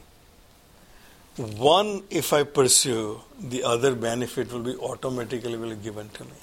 One, 1.40 2.03
if 2.11 2.35
I 2.35 2.42
pursue, 2.42 3.18
the 3.40 3.64
other 3.64 3.94
benefit 3.94 4.53
will 4.53 4.61
be 4.61 4.76
automatically 4.76 5.57
will 5.57 5.70
be 5.70 5.76
given 5.76 6.11
to 6.11 6.24
me. 6.24 6.40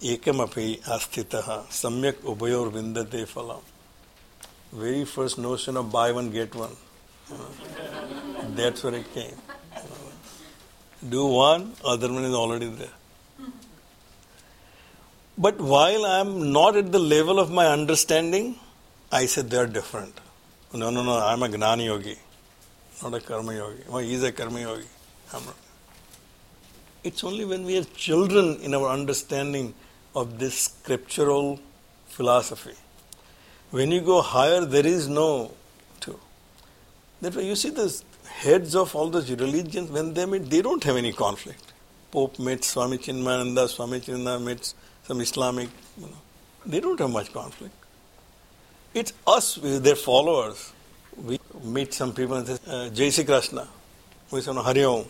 Ekamapi 0.00 0.80
asthitaha 0.82 1.66
samyak 1.66 2.18
ubayor 2.22 2.70
vindate 2.70 3.26
phalam. 3.26 3.60
Very 4.72 5.04
first 5.04 5.38
notion 5.38 5.76
of 5.76 5.90
buy 5.90 6.12
one 6.12 6.30
get 6.30 6.54
one. 6.54 6.76
That's 8.54 8.84
where 8.84 8.94
it 8.94 9.12
came. 9.12 9.34
Do 11.08 11.26
one, 11.26 11.72
other 11.84 12.12
one 12.12 12.22
is 12.26 12.34
already 12.34 12.68
there. 12.68 12.88
But 15.36 15.60
while 15.60 16.06
I 16.06 16.20
am 16.20 16.52
not 16.52 16.76
at 16.76 16.92
the 16.92 17.00
level 17.00 17.40
of 17.40 17.50
my 17.50 17.66
understanding, 17.66 18.54
I 19.10 19.26
said 19.26 19.50
they 19.50 19.56
are 19.56 19.66
different. 19.66 20.20
No, 20.72 20.90
no, 20.90 21.02
no, 21.02 21.18
I'm 21.18 21.42
a 21.42 21.48
Gnani 21.48 21.86
yogi, 21.86 22.18
not 23.02 23.14
a 23.14 23.20
Karma 23.20 23.54
yogi. 23.54 23.82
Oh, 23.88 23.98
is 23.98 24.22
a 24.22 24.32
Karma 24.32 24.60
yogi. 24.60 24.84
It's 27.04 27.22
only 27.24 27.44
when 27.44 27.64
we 27.64 27.78
are 27.78 27.84
children 27.84 28.60
in 28.60 28.74
our 28.74 28.88
understanding 28.88 29.74
of 30.14 30.38
this 30.38 30.58
scriptural 30.58 31.60
philosophy. 32.06 32.74
When 33.70 33.90
you 33.90 34.00
go 34.00 34.22
higher, 34.22 34.64
there 34.64 34.86
is 34.86 35.08
no 35.08 35.52
two. 36.00 36.18
That's 37.20 37.36
why 37.36 37.42
you 37.42 37.54
see 37.54 37.70
the 37.70 38.02
heads 38.26 38.74
of 38.74 38.94
all 38.94 39.10
those 39.10 39.30
religions, 39.30 39.90
when 39.90 40.14
they 40.14 40.26
meet, 40.26 40.48
they 40.50 40.62
don't 40.62 40.82
have 40.84 40.96
any 40.96 41.12
conflict. 41.12 41.72
Pope 42.10 42.38
meets 42.38 42.68
Swami 42.68 42.98
Chinmayananda, 42.98 43.68
Swami 43.68 44.00
Chinmayananda 44.00 44.44
meets 44.44 44.74
some 45.02 45.20
Islamic, 45.20 45.68
you 45.98 46.06
know. 46.06 46.12
They 46.64 46.80
don't 46.80 46.98
have 46.98 47.10
much 47.10 47.32
conflict. 47.32 47.74
It's 48.94 49.12
us, 49.26 49.58
their 49.62 49.96
followers. 49.96 50.72
We 51.24 51.38
meet 51.62 51.94
some 51.94 52.12
people 52.12 52.36
and 52.36 52.46
say, 52.46 52.58
uh, 52.66 53.24
Krishna. 53.24 53.68
We 54.30 54.40
say, 54.40 54.52
no, 54.52 54.62
Hari 54.62 54.84
Om. 54.84 55.04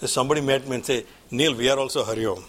So 0.00 0.06
somebody 0.06 0.40
met 0.40 0.66
me 0.66 0.76
and 0.76 0.84
say, 0.86 1.04
Neil, 1.30 1.54
we 1.54 1.68
are 1.70 1.78
also 1.78 2.04
Hari 2.04 2.26
Om. 2.26 2.42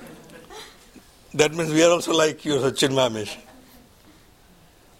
that 1.34 1.52
means 1.52 1.72
we 1.72 1.82
are 1.82 1.90
also 1.90 2.12
like 2.12 2.44
you, 2.44 2.54
Chinmamish. 2.54 3.36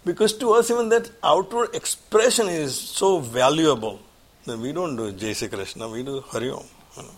Because 0.03 0.33
to 0.39 0.51
us, 0.53 0.71
even 0.71 0.89
that 0.89 1.09
outward 1.23 1.75
expression 1.75 2.47
is 2.47 2.75
so 2.75 3.19
valuable 3.19 3.99
that 4.45 4.57
we 4.57 4.71
don't 4.73 4.95
do 4.95 5.11
Jai 5.11 5.33
Sri 5.33 5.47
Krishna, 5.47 5.87
we 5.87 6.03
do 6.03 6.21
Hari 6.21 6.49
Om. 6.49 6.65
You 6.97 7.03
know. 7.03 7.09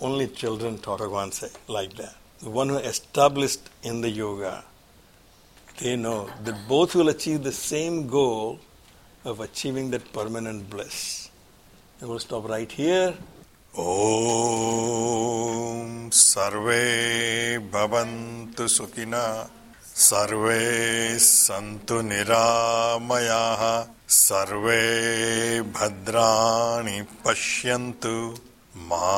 Only 0.00 0.28
children 0.28 0.78
talk 0.78 1.00
Bhagavan 1.00 1.32
say 1.32 1.48
like 1.68 1.94
that. 1.94 2.14
The 2.40 2.48
one 2.48 2.68
who 2.70 2.76
established 2.76 3.60
in 3.82 4.00
the 4.00 4.08
yoga, 4.08 4.64
they 5.79 5.95
know 5.95 6.29
that 6.43 6.67
both 6.67 6.95
will 6.95 7.09
achieve 7.09 7.43
the 7.43 7.51
same 7.51 8.07
goal 8.07 8.59
of 9.25 9.39
achieving 9.39 9.89
that 9.91 10.13
permanent 10.13 10.69
bliss. 10.69 11.29
I 12.01 12.05
will 12.05 12.19
stop 12.19 12.47
right 12.47 12.71
here. 12.71 13.13
ॐ 13.77 16.09
सर्वे 16.13 17.57
भवन्तु 17.73 18.67
सुखिनः 18.75 19.27
सर्वे 20.03 20.61
सन्तु 21.19 21.99
निरामयाः 22.09 23.63
सर्वे 24.19 24.79
भद्राणि 25.75 27.01
पश्यन्तु 27.25 28.15
मा 28.91 29.11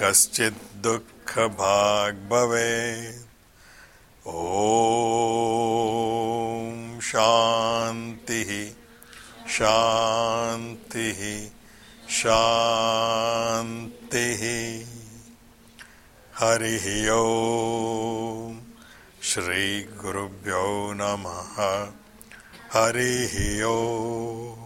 कश्चित् 0.00 0.62
दुःखभाग् 0.82 2.22
भवेत् 2.30 3.23
ॐ 4.27 4.33
शान्तिः 7.07 8.51
शान्तिः 9.55 11.19
शान्तिः 12.19 13.51
हरिः 16.39 16.87
ॐ 17.17 18.57
श्रीगुरुभ्यो 19.31 20.65
नमः 21.01 21.53
हरिः 22.73 23.35
ॐ 23.69 24.64